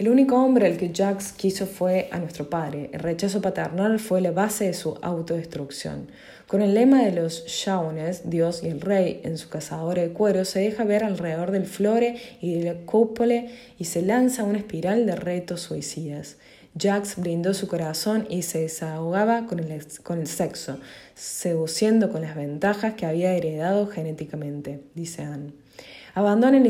El 0.03 0.09
único 0.09 0.35
hombre 0.35 0.67
al 0.67 0.75
que 0.75 0.91
Jacques 0.91 1.31
quiso 1.31 1.65
fue 1.65 2.09
a 2.11 2.19
nuestro 2.19 2.49
padre. 2.49 2.89
El 2.91 2.99
rechazo 2.99 3.41
paternal 3.41 4.01
fue 4.01 4.19
la 4.19 4.31
base 4.31 4.65
de 4.65 4.73
su 4.73 4.97
autodestrucción. 5.01 6.07
Con 6.45 6.61
el 6.61 6.73
lema 6.73 7.05
de 7.05 7.13
los 7.13 7.45
Shaunes, 7.45 8.29
Dios 8.29 8.63
y 8.63 8.67
el 8.67 8.81
Rey, 8.81 9.21
en 9.23 9.37
su 9.37 9.47
cazadora 9.47 10.01
de 10.01 10.09
cuero, 10.09 10.43
se 10.43 10.59
deja 10.59 10.83
ver 10.83 11.05
alrededor 11.05 11.51
del 11.51 11.65
flore 11.65 12.17
y 12.41 12.55
de 12.55 12.65
la 12.65 12.85
cúpole 12.85 13.51
y 13.79 13.85
se 13.85 14.01
lanza 14.01 14.43
una 14.43 14.57
espiral 14.57 15.05
de 15.05 15.15
retos 15.15 15.61
suicidas. 15.61 16.35
Jax 16.77 17.15
brindó 17.15 17.53
su 17.53 17.69
corazón 17.69 18.27
y 18.29 18.41
se 18.41 18.59
desahogaba 18.59 19.45
con 19.45 19.59
el, 19.59 19.87
con 20.03 20.19
el 20.19 20.27
sexo, 20.27 20.79
seduciendo 21.15 22.11
con 22.11 22.23
las 22.23 22.35
ventajas 22.35 22.95
que 22.95 23.05
había 23.05 23.31
heredado 23.31 23.87
genéticamente, 23.87 24.81
dice 24.95 25.21
Anne. 25.21 25.62
Abandona 26.15 26.57
el 26.57 26.67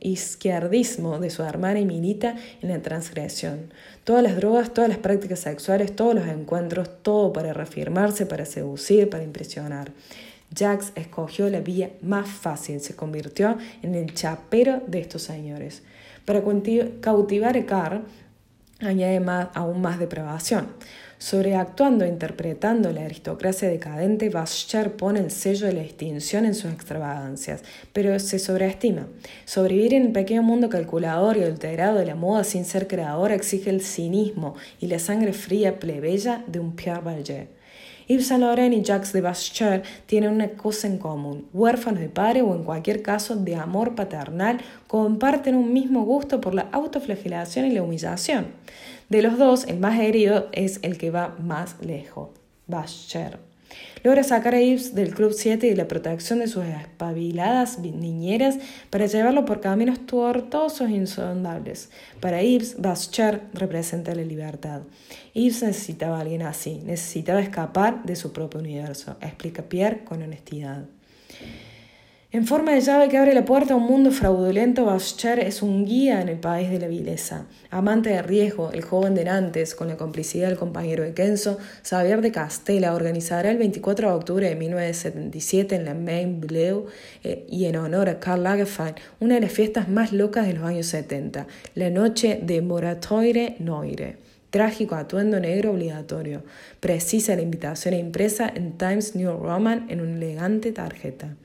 izquierdismo 0.00 1.18
de 1.18 1.28
su 1.28 1.42
hermana 1.42 1.80
y 1.80 1.84
milita 1.84 2.36
en 2.62 2.70
la 2.70 2.80
transgresión. 2.80 3.72
Todas 4.04 4.22
las 4.22 4.36
drogas, 4.36 4.72
todas 4.72 4.88
las 4.88 4.98
prácticas 4.98 5.40
sexuales, 5.40 5.94
todos 5.94 6.14
los 6.14 6.26
encuentros, 6.26 6.88
todo 7.02 7.34
para 7.34 7.52
reafirmarse, 7.52 8.24
para 8.24 8.46
seducir, 8.46 9.10
para 9.10 9.24
impresionar. 9.24 9.92
Jax 10.56 10.92
escogió 10.94 11.50
la 11.50 11.60
vía 11.60 11.90
más 12.00 12.28
fácil, 12.28 12.80
se 12.80 12.96
convirtió 12.96 13.58
en 13.82 13.94
el 13.94 14.14
chapero 14.14 14.82
de 14.86 15.00
estos 15.00 15.22
señores. 15.22 15.82
Para 16.24 16.42
cautivar 17.00 17.56
a 17.56 17.66
Carr, 17.66 18.02
añade 18.80 19.20
más, 19.20 19.48
aún 19.54 19.82
más 19.82 19.98
depravación. 19.98 20.68
Sobreactuando 21.22 22.04
e 22.04 22.08
interpretando 22.08 22.90
la 22.90 23.04
aristocracia 23.04 23.68
decadente, 23.68 24.28
Bascher 24.28 24.96
pone 24.96 25.20
el 25.20 25.30
sello 25.30 25.68
de 25.68 25.72
la 25.72 25.82
extinción 25.82 26.44
en 26.44 26.56
sus 26.56 26.72
extravagancias, 26.72 27.62
pero 27.92 28.18
se 28.18 28.40
sobreestima. 28.40 29.06
Sobrevivir 29.44 29.94
en 29.94 30.06
el 30.06 30.10
pequeño 30.10 30.42
mundo 30.42 30.68
calculador 30.68 31.36
y 31.36 31.44
alterado 31.44 32.00
de 32.00 32.06
la 32.06 32.16
moda 32.16 32.42
sin 32.42 32.64
ser 32.64 32.88
creador 32.88 33.30
exige 33.30 33.70
el 33.70 33.82
cinismo 33.82 34.56
y 34.80 34.88
la 34.88 34.98
sangre 34.98 35.32
fría 35.32 35.78
plebeya 35.78 36.42
de 36.48 36.58
un 36.58 36.74
Pierre 36.74 37.02
Berger. 37.02 37.62
Yves 38.08 38.26
Saint 38.26 38.42
Laurent 38.42 38.74
y 38.74 38.82
Jacques 38.82 39.12
de 39.12 39.20
Bascher 39.20 39.84
tienen 40.06 40.30
una 40.32 40.48
cosa 40.48 40.88
en 40.88 40.98
común. 40.98 41.46
Huérfanos 41.52 42.00
de 42.00 42.08
padre 42.08 42.42
o 42.42 42.52
en 42.54 42.64
cualquier 42.64 43.00
caso 43.00 43.36
de 43.36 43.54
amor 43.54 43.94
paternal, 43.94 44.58
comparten 44.88 45.54
un 45.54 45.72
mismo 45.72 46.04
gusto 46.04 46.40
por 46.40 46.52
la 46.52 46.68
autoflagelación 46.72 47.66
y 47.66 47.70
la 47.70 47.82
humillación. 47.84 48.46
De 49.12 49.20
los 49.20 49.36
dos, 49.36 49.66
el 49.66 49.78
más 49.78 50.00
herido 50.00 50.48
es 50.52 50.80
el 50.80 50.96
que 50.96 51.10
va 51.10 51.36
más 51.38 51.76
lejos, 51.82 52.30
Bascher. 52.66 53.40
Logra 54.02 54.22
sacar 54.22 54.54
a 54.54 54.60
Yves 54.62 54.94
del 54.94 55.12
Club 55.12 55.34
7 55.34 55.66
y 55.66 55.74
la 55.74 55.86
protección 55.86 56.38
de 56.38 56.46
sus 56.46 56.64
espabiladas 56.64 57.78
niñeras 57.78 58.56
para 58.88 59.04
llevarlo 59.04 59.44
por 59.44 59.60
caminos 59.60 60.06
tortuosos 60.06 60.88
e 60.88 60.92
insondables. 60.92 61.90
Para 62.20 62.42
Yves, 62.42 62.80
Bascher 62.80 63.42
representa 63.52 64.14
la 64.14 64.22
libertad. 64.22 64.80
Yves 65.34 65.62
necesitaba 65.62 66.16
a 66.16 66.20
alguien 66.22 66.40
así, 66.40 66.80
necesitaba 66.82 67.42
escapar 67.42 68.04
de 68.04 68.16
su 68.16 68.32
propio 68.32 68.60
universo, 68.60 69.18
explica 69.20 69.64
Pierre 69.64 70.04
con 70.04 70.22
honestidad. 70.22 70.86
En 72.34 72.46
forma 72.46 72.72
de 72.72 72.80
llave 72.80 73.10
que 73.10 73.18
abre 73.18 73.34
la 73.34 73.44
puerta 73.44 73.74
a 73.74 73.76
un 73.76 73.82
mundo 73.82 74.10
fraudulento, 74.10 74.86
Bascher 74.86 75.38
es 75.38 75.60
un 75.60 75.84
guía 75.84 76.22
en 76.22 76.30
el 76.30 76.38
país 76.38 76.70
de 76.70 76.78
la 76.78 76.88
vileza. 76.88 77.44
Amante 77.68 78.08
de 78.08 78.22
riesgo, 78.22 78.70
el 78.72 78.80
joven 78.80 79.14
de 79.14 79.26
Nantes, 79.26 79.74
con 79.74 79.88
la 79.88 79.98
complicidad 79.98 80.48
del 80.48 80.56
compañero 80.56 81.04
de 81.04 81.12
Kenzo, 81.12 81.58
Xavier 81.82 82.22
de 82.22 82.32
Castella 82.32 82.94
organizará 82.94 83.50
el 83.50 83.58
24 83.58 84.08
de 84.08 84.14
octubre 84.14 84.48
de 84.48 84.54
1977 84.54 85.76
en 85.76 85.84
la 85.84 85.92
Main 85.92 86.40
Bleu 86.40 86.86
eh, 87.22 87.44
y 87.50 87.66
en 87.66 87.76
honor 87.76 88.08
a 88.08 88.18
Karl 88.18 88.44
Lagerfeld, 88.44 88.94
una 89.20 89.34
de 89.34 89.42
las 89.42 89.52
fiestas 89.52 89.90
más 89.90 90.14
locas 90.14 90.46
de 90.46 90.54
los 90.54 90.64
años 90.64 90.86
70, 90.86 91.46
la 91.74 91.90
noche 91.90 92.40
de 92.42 92.62
Moratoire 92.62 93.56
Noire. 93.58 94.16
Trágico 94.48 94.94
atuendo 94.94 95.38
negro 95.38 95.72
obligatorio. 95.72 96.44
Precisa 96.80 97.36
la 97.36 97.42
invitación 97.42 97.92
impresa 97.92 98.50
en 98.54 98.78
Times 98.78 99.16
New 99.16 99.36
Roman 99.36 99.84
en 99.90 100.00
una 100.00 100.16
elegante 100.16 100.72
tarjeta. 100.72 101.36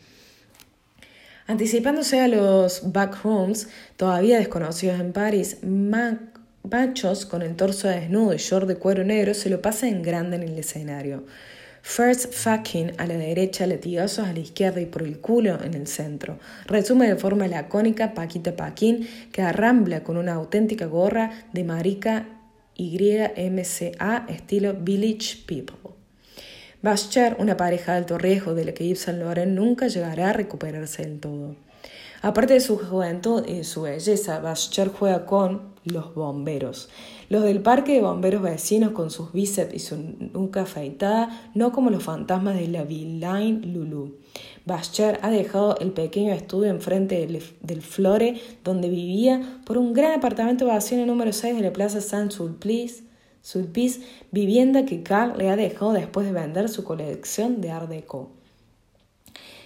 Anticipándose 1.47 2.19
a 2.19 2.27
los 2.27 2.91
backrooms, 2.91 3.69
todavía 3.95 4.38
desconocidos 4.38 4.99
en 4.99 5.13
París, 5.13 5.60
machos 5.63 7.25
con 7.25 7.41
el 7.41 7.55
torso 7.55 7.88
desnudo 7.88 8.33
y 8.33 8.38
short 8.38 8.67
de 8.67 8.75
cuero 8.75 9.05
negro 9.05 9.33
se 9.33 9.49
lo 9.49 9.62
pasan 9.62 9.89
en 9.89 10.01
grande 10.03 10.36
en 10.36 10.43
el 10.43 10.60
escenario. 10.60 11.23
First 11.83 12.33
fucking 12.33 12.91
a 12.97 13.07
la 13.07 13.13
derecha, 13.13 13.65
latigazos 13.65 14.27
a 14.27 14.33
la 14.33 14.39
izquierda 14.39 14.81
y 14.81 14.88
por 14.88 15.03
el 15.03 15.19
culo 15.19 15.63
en 15.63 15.73
el 15.73 15.88
centro. 15.88 16.38
Resume 16.65 17.07
de 17.07 17.15
forma 17.15 17.47
lacónica 17.47 18.13
Paquita 18.13 18.57
Paquín, 18.57 19.07
que 19.31 19.41
arrambla 19.41 20.03
con 20.03 20.17
una 20.17 20.33
auténtica 20.33 20.86
gorra 20.86 21.31
de 21.53 21.63
marica 21.63 22.25
YMCA 22.75 24.25
estilo 24.27 24.73
Village 24.73 25.45
People. 25.45 25.77
Bascher, 26.84 27.38
una 27.40 27.58
pareja 27.58 27.94
de 27.94 27.98
alto 27.98 28.20
riesgo 28.20 28.54
de 28.54 28.66
la 28.66 28.74
que 28.74 28.86
Yves 28.88 29.00
Saint 29.00 29.24
nunca 29.48 29.88
llegará 29.88 30.30
a 30.30 30.34
recuperarse 30.34 31.02
del 31.02 31.20
todo. 31.20 31.56
Aparte 32.22 32.54
de 32.54 32.60
su 32.60 32.78
juventud 32.78 33.46
y 33.48 33.63
su 33.63 33.84
belleza, 33.84 34.40
Bascher 34.40 34.90
juega 34.90 35.26
con 35.26 35.74
los 35.86 36.13
bomberos. 36.13 36.90
Los 37.30 37.44
del 37.44 37.62
parque 37.62 37.94
de 37.94 38.02
bomberos 38.02 38.44
vecinos 38.44 38.92
con 38.92 39.10
sus 39.10 39.34
bíceps 39.34 39.74
y 39.74 39.80
su 39.80 39.98
nuca 40.34 40.62
afeitada, 40.62 41.50
no 41.56 41.72
como 41.72 41.90
los 41.90 42.04
fantasmas 42.04 42.56
de 42.56 42.68
la 42.68 42.84
Villain 42.84 43.74
Lulu. 43.74 44.16
Bascher 44.66 45.20
ha 45.24 45.32
dejado 45.32 45.80
el 45.80 45.92
pequeño 45.92 46.32
estudio 46.32 46.70
enfrente 46.70 47.20
del, 47.20 47.42
del, 47.62 47.82
Flore, 47.82 48.40
donde 48.63 48.90
vivía, 48.90 49.62
por 49.66 49.80
un 49.80 49.94
gran 49.94 50.13
apartamento 50.13 50.68
vacío 50.68 51.04
número 51.08 51.34
6 51.34 51.56
de 51.56 51.62
la 51.62 51.74
Plaza 51.74 52.02
Saint-Sulpice, 52.02 53.07
Sulpice, 53.47 54.01
vivienda 54.29 54.83
que 54.83 55.03
Carl 55.03 55.38
le 55.38 55.49
ha 55.49 55.55
dejado 55.55 55.93
después 55.93 56.27
de 56.27 56.33
vender 56.33 56.67
su 56.67 56.83
colección 56.83 57.62
de 57.62 57.71
Art 57.71 57.88
Deco. 57.88 58.31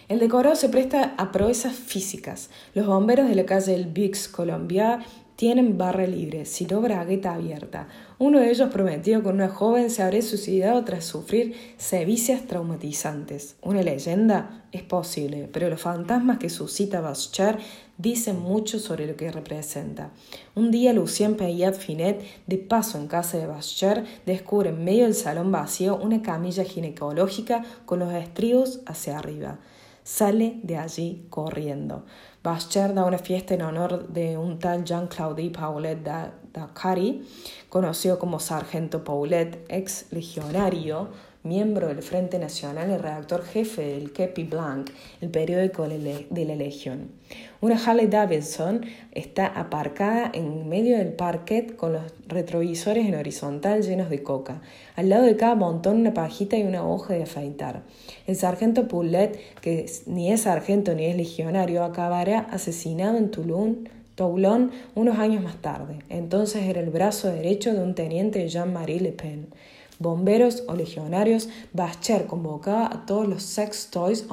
El 0.07 0.19
decorado 0.19 0.55
se 0.55 0.69
presta 0.69 1.15
a 1.17 1.31
proezas 1.31 1.73
físicas. 1.73 2.51
Los 2.75 2.85
bomberos 2.85 3.27
de 3.27 3.33
la 3.33 3.43
calle 3.47 3.73
El 3.73 3.87
Bix 3.87 4.27
Colombia 4.27 4.99
tienen 5.35 5.79
barra 5.79 6.05
libre, 6.05 6.45
sino 6.45 6.79
bragueta 6.79 7.33
abierta. 7.33 7.87
Uno 8.19 8.39
de 8.39 8.51
ellos, 8.51 8.69
prometido 8.69 9.23
con 9.23 9.33
una 9.33 9.49
joven, 9.49 9.89
se 9.89 10.03
habría 10.03 10.21
suicidado 10.21 10.85
tras 10.85 11.05
sufrir 11.05 11.55
sevicias 11.77 12.45
traumatizantes. 12.45 13.55
¿Una 13.63 13.81
leyenda? 13.81 14.65
Es 14.71 14.83
posible, 14.83 15.49
pero 15.51 15.71
los 15.71 15.81
fantasmas 15.81 16.37
que 16.37 16.51
suscita 16.51 17.01
Bascher 17.01 17.57
dicen 18.01 18.39
mucho 18.39 18.79
sobre 18.79 19.05
lo 19.05 19.15
que 19.15 19.31
representa. 19.31 20.11
Un 20.55 20.71
día 20.71 20.93
Lucien 20.93 21.37
Payat 21.37 21.75
Finet, 21.75 22.23
de 22.47 22.57
paso 22.57 22.97
en 22.97 23.07
casa 23.07 23.37
de 23.37 23.47
Bascher, 23.47 24.05
descubre 24.25 24.69
en 24.69 24.83
medio 24.83 25.03
del 25.03 25.13
salón 25.13 25.51
vacío 25.51 25.97
una 25.97 26.21
camilla 26.21 26.63
ginecológica 26.63 27.63
con 27.85 27.99
los 27.99 28.11
estribos 28.13 28.81
hacia 28.85 29.19
arriba. 29.19 29.59
Sale 30.03 30.59
de 30.63 30.77
allí 30.77 31.27
corriendo. 31.29 32.05
Bascher 32.43 32.95
da 32.95 33.05
una 33.05 33.19
fiesta 33.19 33.53
en 33.53 33.61
honor 33.61 34.07
de 34.07 34.35
un 34.35 34.57
tal 34.57 34.83
Jean-Claude 34.83 35.51
Paulet 35.51 35.99
Dakari, 36.51 37.27
conocido 37.69 38.17
como 38.17 38.39
Sargento 38.39 39.03
Paulet, 39.03 39.63
ex 39.69 40.07
legionario, 40.11 41.09
miembro 41.43 41.87
del 41.87 42.03
Frente 42.03 42.37
Nacional 42.37 42.91
y 42.91 42.97
redactor 42.97 43.43
jefe 43.43 43.81
del 43.81 44.11
Kepi 44.11 44.43
Blanc, 44.43 44.91
el 45.21 45.29
periódico 45.29 45.87
de 45.87 46.45
la 46.45 46.55
Legión. 46.55 47.09
Una 47.61 47.83
Harley 47.83 48.07
Davidson 48.07 48.85
está 49.11 49.47
aparcada 49.47 50.31
en 50.33 50.69
medio 50.69 50.97
del 50.97 51.13
parquet 51.13 51.75
con 51.75 51.93
los 51.93 52.03
retrovisores 52.27 53.07
en 53.07 53.15
horizontal 53.15 53.81
llenos 53.81 54.09
de 54.09 54.21
coca. 54.23 54.61
Al 54.95 55.09
lado 55.09 55.23
de 55.23 55.35
cada 55.35 55.55
montón 55.55 55.97
una 55.97 56.13
pajita 56.13 56.57
y 56.57 56.63
una 56.63 56.87
hoja 56.87 57.13
de 57.13 57.23
afeitar. 57.23 57.83
El 58.27 58.35
sargento 58.35 58.87
Poulet, 58.87 59.39
que 59.61 59.85
ni 60.05 60.31
es 60.31 60.41
sargento 60.41 60.93
ni 60.93 61.05
es 61.05 61.15
legionario, 61.15 61.83
acabará 61.83 62.39
asesinado 62.39 63.17
en 63.17 63.31
Toulon 63.31 63.89
unos 64.93 65.17
años 65.17 65.43
más 65.43 65.61
tarde. 65.61 65.99
Entonces 66.09 66.63
era 66.63 66.81
el 66.81 66.89
brazo 66.89 67.29
derecho 67.29 67.73
de 67.73 67.81
un 67.81 67.95
teniente 67.95 68.47
Jean-Marie 68.47 68.99
Le 68.99 69.11
Pen. 69.11 69.47
Bomberos 70.01 70.63
o 70.67 70.73
legionarios, 70.73 71.47
Bascher 71.73 72.25
convocaba 72.25 72.87
a 72.87 73.05
todos 73.05 73.27
los 73.27 73.43
sex 73.43 73.89
toys 73.91 74.25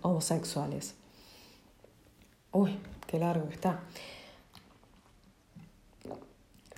homosexuales. 0.00 0.94
Uy, 2.52 2.78
qué 3.06 3.18
largo 3.18 3.46
está. 3.50 3.80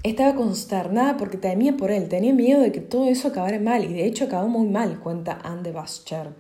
Estaba 0.03 0.35
consternada 0.35 1.17
porque 1.17 1.37
temía 1.39 1.77
por 1.77 1.93
él, 1.93 2.09
tenía 2.09 2.35
miedo 2.35 2.61
de 2.61 2.73
que 2.73 2.81
todo 2.81 3.07
eso 3.07 3.29
acabara 3.29 3.61
mal, 3.61 3.85
y 3.85 3.93
de 3.93 4.07
hecho 4.07 4.25
acabó 4.25 4.49
muy 4.49 4.67
mal, 4.67 4.99
cuenta 4.99 5.39
Anne 5.45 5.63
de 5.63 5.71
Bascher. 5.71 6.31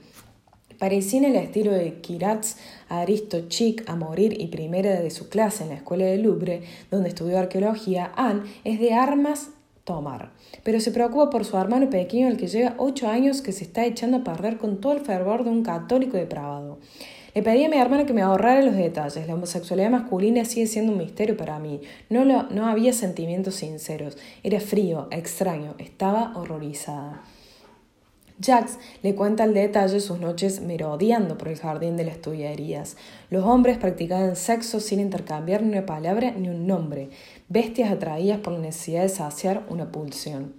Parecía 0.80 1.20
en 1.20 1.26
el 1.26 1.36
estilo 1.36 1.70
de 1.70 2.00
Kiratz, 2.00 2.56
Aristo 2.88 3.48
Chic 3.48 3.88
a 3.88 3.94
morir 3.94 4.40
y 4.40 4.48
primera 4.48 5.00
de 5.00 5.10
su 5.12 5.28
clase 5.28 5.62
en 5.62 5.68
la 5.68 5.76
escuela 5.76 6.06
de 6.06 6.18
Louvre, 6.18 6.62
donde 6.90 7.10
estudió 7.10 7.38
arqueología, 7.38 8.10
Anne 8.16 8.42
es 8.64 8.80
de 8.80 8.92
armas 8.92 9.50
tomar, 9.84 10.30
pero 10.62 10.80
se 10.80 10.92
preocupa 10.92 11.30
por 11.30 11.44
su 11.44 11.56
hermano 11.56 11.90
pequeño, 11.90 12.28
el 12.28 12.36
que 12.36 12.46
lleva 12.46 12.74
ocho 12.78 13.08
años, 13.08 13.42
que 13.42 13.52
se 13.52 13.64
está 13.64 13.84
echando 13.84 14.18
a 14.18 14.24
perder 14.24 14.58
con 14.58 14.80
todo 14.80 14.92
el 14.92 15.00
fervor 15.00 15.44
de 15.44 15.50
un 15.50 15.62
católico 15.62 16.16
depravado. 16.16 16.78
Le 17.34 17.42
pedí 17.42 17.64
a 17.64 17.68
mi 17.70 17.78
hermana 17.78 18.04
que 18.04 18.12
me 18.12 18.20
ahorrara 18.20 18.60
los 18.60 18.76
detalles. 18.76 19.26
La 19.26 19.34
homosexualidad 19.34 19.90
masculina 19.90 20.44
sigue 20.44 20.66
siendo 20.66 20.92
un 20.92 20.98
misterio 20.98 21.34
para 21.34 21.58
mí. 21.58 21.80
No, 22.10 22.26
lo, 22.26 22.42
no 22.50 22.66
había 22.66 22.92
sentimientos 22.92 23.54
sinceros. 23.54 24.18
Era 24.42 24.60
frío, 24.60 25.08
extraño. 25.10 25.74
Estaba 25.78 26.34
horrorizada. 26.36 27.22
Jax 28.44 28.78
le 29.02 29.14
cuenta 29.14 29.44
al 29.44 29.54
detalle 29.54 30.00
sus 30.00 30.18
noches 30.18 30.60
merodeando 30.60 31.38
por 31.38 31.48
el 31.48 31.58
jardín 31.58 31.96
de 31.96 32.04
las 32.04 32.20
Tullerías. 32.20 32.96
Los 33.30 33.44
hombres 33.44 33.78
practicaban 33.78 34.36
sexo 34.36 34.80
sin 34.80 35.00
intercambiar 35.00 35.62
ni 35.62 35.70
una 35.70 35.86
palabra 35.86 36.32
ni 36.32 36.48
un 36.48 36.66
nombre, 36.66 37.10
bestias 37.52 37.92
atraídas 37.92 38.38
por 38.38 38.54
la 38.54 38.60
necesidad 38.60 39.02
de 39.02 39.10
saciar 39.10 39.66
una 39.68 39.92
pulsión. 39.92 40.54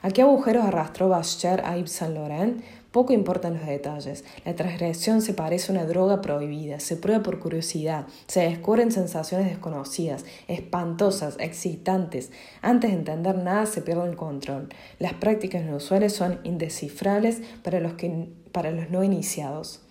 ¿A 0.00 0.10
qué 0.10 0.22
agujeros 0.22 0.64
arrastró 0.64 1.10
Bascher 1.10 1.60
a 1.66 1.76
Yves 1.76 1.92
Saint 1.92 2.14
Laurent? 2.14 2.62
Poco 2.90 3.12
importan 3.12 3.54
los 3.54 3.66
detalles. 3.66 4.24
La 4.46 4.56
transgresión 4.56 5.20
se 5.20 5.34
parece 5.34 5.70
a 5.70 5.74
una 5.74 5.84
droga 5.84 6.22
prohibida, 6.22 6.80
se 6.80 6.96
prueba 6.96 7.22
por 7.22 7.38
curiosidad, 7.38 8.06
se 8.26 8.40
descubren 8.40 8.90
sensaciones 8.90 9.48
desconocidas, 9.48 10.24
espantosas, 10.48 11.36
excitantes. 11.38 12.32
Antes 12.62 12.90
de 12.90 12.96
entender 12.96 13.36
nada 13.36 13.66
se 13.66 13.82
pierde 13.82 14.08
el 14.08 14.16
control. 14.16 14.70
Las 14.98 15.12
prácticas 15.12 15.62
inusuales 15.62 16.14
son 16.14 16.40
indescifrables 16.42 17.42
para 17.62 17.80
los, 17.80 17.92
que, 17.92 18.30
para 18.50 18.70
los 18.70 18.88
no 18.88 19.04
iniciados. 19.04 19.82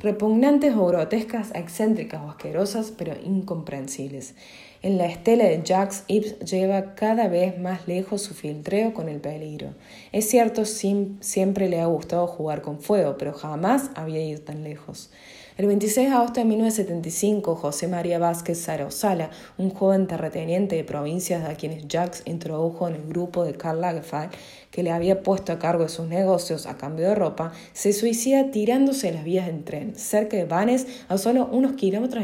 Repugnantes 0.00 0.76
o 0.76 0.86
grotescas, 0.86 1.50
excéntricas 1.56 2.22
o 2.22 2.30
asquerosas, 2.30 2.92
pero 2.96 3.14
incomprensibles. 3.20 4.36
En 4.80 4.96
la 4.96 5.06
estela 5.06 5.42
de 5.42 5.60
Jacques, 5.64 6.04
Ibs 6.06 6.38
lleva 6.38 6.94
cada 6.94 7.26
vez 7.26 7.58
más 7.58 7.88
lejos 7.88 8.22
su 8.22 8.32
filtreo 8.32 8.94
con 8.94 9.08
el 9.08 9.20
peligro. 9.20 9.74
Es 10.12 10.30
cierto, 10.30 10.64
siempre 10.64 11.68
le 11.68 11.80
ha 11.80 11.86
gustado 11.86 12.28
jugar 12.28 12.62
con 12.62 12.78
fuego, 12.78 13.16
pero 13.18 13.32
jamás 13.32 13.90
había 13.96 14.24
ido 14.24 14.40
tan 14.40 14.62
lejos. 14.62 15.10
El 15.58 15.66
26 15.66 16.08
de 16.08 16.14
agosto 16.14 16.38
de 16.38 16.46
1975, 16.46 17.56
José 17.56 17.88
María 17.88 18.20
Vázquez 18.20 18.60
Sarosala, 18.60 19.30
un 19.56 19.70
joven 19.70 20.06
terrateniente 20.06 20.76
de 20.76 20.84
provincias 20.84 21.50
a 21.50 21.56
quienes 21.56 21.88
Jacques 21.88 22.22
introdujo 22.26 22.86
en 22.86 22.94
el 22.94 23.08
grupo 23.08 23.42
de 23.42 23.54
Karl 23.54 23.80
Lagerfeld, 23.80 24.30
que 24.70 24.84
le 24.84 24.92
había 24.92 25.24
puesto 25.24 25.50
a 25.50 25.58
cargo 25.58 25.82
de 25.82 25.88
sus 25.88 26.06
negocios 26.06 26.66
a 26.66 26.76
cambio 26.76 27.08
de 27.08 27.16
ropa, 27.16 27.50
se 27.72 27.92
suicida 27.92 28.52
tirándose 28.52 29.08
en 29.08 29.16
las 29.16 29.24
vías 29.24 29.46
del 29.46 29.64
tren, 29.64 29.96
cerca 29.96 30.36
de 30.36 30.44
Vannes, 30.44 30.86
a 31.08 31.18
solo 31.18 31.48
unos 31.50 31.72
kilómetros 31.72 32.22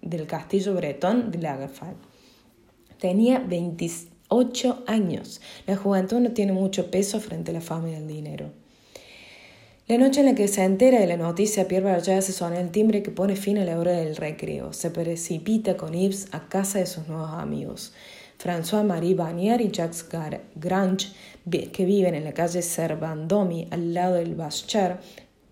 del 0.00 0.26
castillo 0.26 0.74
bretón 0.74 1.30
de 1.30 1.38
Lagerfeld. 1.38 1.98
Tenía 2.98 3.38
28 3.38 4.82
años. 4.88 5.40
La 5.68 5.76
juventud 5.76 6.18
no 6.18 6.32
tiene 6.32 6.52
mucho 6.52 6.90
peso 6.90 7.20
frente 7.20 7.52
a 7.52 7.54
la 7.54 7.60
fama 7.60 7.90
y 7.90 7.94
el 7.94 8.08
dinero. 8.08 8.61
La 9.92 9.98
noche 9.98 10.20
en 10.20 10.26
la 10.26 10.34
que 10.34 10.48
se 10.48 10.64
entera 10.64 11.00
de 11.00 11.06
la 11.06 11.18
noticia, 11.18 11.68
Pierre 11.68 11.84
Berger 11.84 12.22
se 12.22 12.32
suena 12.32 12.58
el 12.58 12.70
timbre 12.70 13.02
que 13.02 13.10
pone 13.10 13.36
fin 13.36 13.58
a 13.58 13.64
la 13.66 13.78
hora 13.78 13.92
del 13.92 14.16
recreo. 14.16 14.72
Se 14.72 14.90
precipita 14.90 15.76
con 15.76 15.92
Yves 15.92 16.28
a 16.32 16.48
casa 16.48 16.78
de 16.78 16.86
sus 16.86 17.08
nuevos 17.08 17.34
amigos. 17.34 17.92
François-Marie 18.42 19.14
Bagnier 19.14 19.60
y 19.60 19.70
Jacques 19.70 20.06
Grange, 20.54 21.08
que 21.74 21.84
viven 21.84 22.14
en 22.14 22.24
la 22.24 22.32
calle 22.32 22.62
Servandomi, 22.62 23.68
al 23.70 23.92
lado 23.92 24.14
del 24.14 24.34
Bascher, 24.34 24.96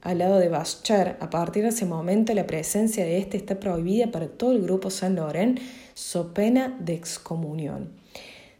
al 0.00 0.16
lado 0.16 0.38
de 0.38 0.48
Bascher. 0.48 1.18
A 1.20 1.28
partir 1.28 1.64
de 1.64 1.68
ese 1.68 1.84
momento, 1.84 2.32
la 2.32 2.46
presencia 2.46 3.04
de 3.04 3.18
este 3.18 3.36
está 3.36 3.60
prohibida 3.60 4.10
para 4.10 4.26
todo 4.26 4.52
el 4.52 4.62
grupo 4.62 4.88
Saint 4.88 5.16
Laurent, 5.16 5.60
so 5.92 6.32
pena 6.32 6.78
de 6.80 6.94
excomunión. 6.94 7.90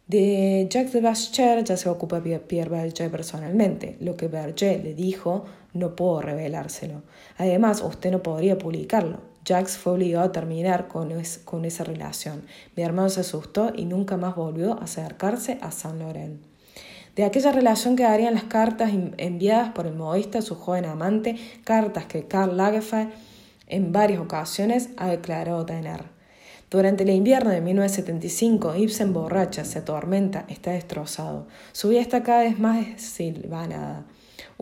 De 0.06 0.66
Jacques 0.68 0.92
de 0.92 1.00
Bascher 1.00 1.64
ya 1.64 1.76
se 1.76 1.88
ocupa 1.88 2.20
Pierre 2.20 2.68
Berger 2.68 3.10
personalmente. 3.10 3.96
Lo 4.00 4.16
que 4.16 4.26
Berger 4.26 4.82
le 4.82 4.92
dijo 4.92 5.46
no 5.72 5.96
puedo 5.96 6.20
revelárselo. 6.20 7.02
Además, 7.38 7.82
usted 7.82 8.10
no 8.10 8.22
podría 8.22 8.58
publicarlo. 8.58 9.20
Jacques 9.44 9.78
fue 9.78 9.94
obligado 9.94 10.26
a 10.26 10.32
terminar 10.32 10.88
con, 10.88 11.10
esa 11.64 11.84
relación. 11.84 12.42
Mi 12.76 12.82
hermano 12.82 13.08
se 13.08 13.20
asustó 13.20 13.72
y 13.74 13.86
nunca 13.86 14.16
más 14.16 14.36
volvió 14.36 14.74
a 14.74 14.84
acercarse 14.84 15.58
a 15.62 15.70
Saint 15.70 15.98
Laurent. 15.98 16.42
De 17.16 17.24
aquella 17.24 17.50
relación 17.50 17.96
quedarían 17.96 18.34
las 18.34 18.44
cartas 18.44 18.92
enviadas 19.16 19.70
por 19.70 19.86
el 19.86 19.94
modista 19.94 20.38
a 20.38 20.42
su 20.42 20.54
joven 20.54 20.84
amante, 20.84 21.36
cartas 21.64 22.06
que 22.06 22.26
Karl 22.26 22.56
Lagerfeld 22.56 23.10
en 23.66 23.92
varias 23.92 24.20
ocasiones 24.20 24.90
ha 24.96 25.08
declarado 25.08 25.64
tener. 25.64 26.04
Durante 26.70 27.02
el 27.02 27.10
invierno 27.10 27.50
de 27.50 27.60
1975, 27.60 28.76
Ibsen 28.76 29.12
borracha, 29.12 29.64
se 29.64 29.80
atormenta, 29.80 30.44
está 30.48 30.70
destrozado. 30.70 31.48
Su 31.72 31.88
vida 31.88 32.00
está 32.00 32.22
cada 32.22 32.42
vez 32.42 32.60
más 32.60 32.86
silvanada. 33.00 34.06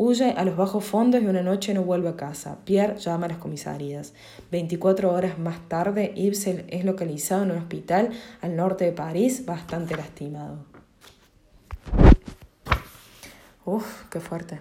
Huye 0.00 0.30
a 0.30 0.44
los 0.44 0.56
bajos 0.56 0.84
fondos 0.84 1.20
y 1.20 1.26
una 1.26 1.42
noche 1.42 1.74
no 1.74 1.82
vuelve 1.82 2.08
a 2.08 2.14
casa. 2.14 2.58
Pierre 2.64 2.98
llama 3.00 3.26
a 3.26 3.30
las 3.30 3.38
comisarías. 3.38 4.14
24 4.52 5.12
horas 5.12 5.40
más 5.40 5.68
tarde, 5.68 6.12
Ibsen 6.14 6.66
es 6.68 6.84
localizado 6.84 7.42
en 7.42 7.50
un 7.50 7.58
hospital 7.58 8.10
al 8.40 8.54
norte 8.54 8.84
de 8.84 8.92
París, 8.92 9.44
bastante 9.44 9.96
lastimado. 9.96 10.66
Uf, 13.64 14.04
qué 14.08 14.20
fuerte. 14.20 14.60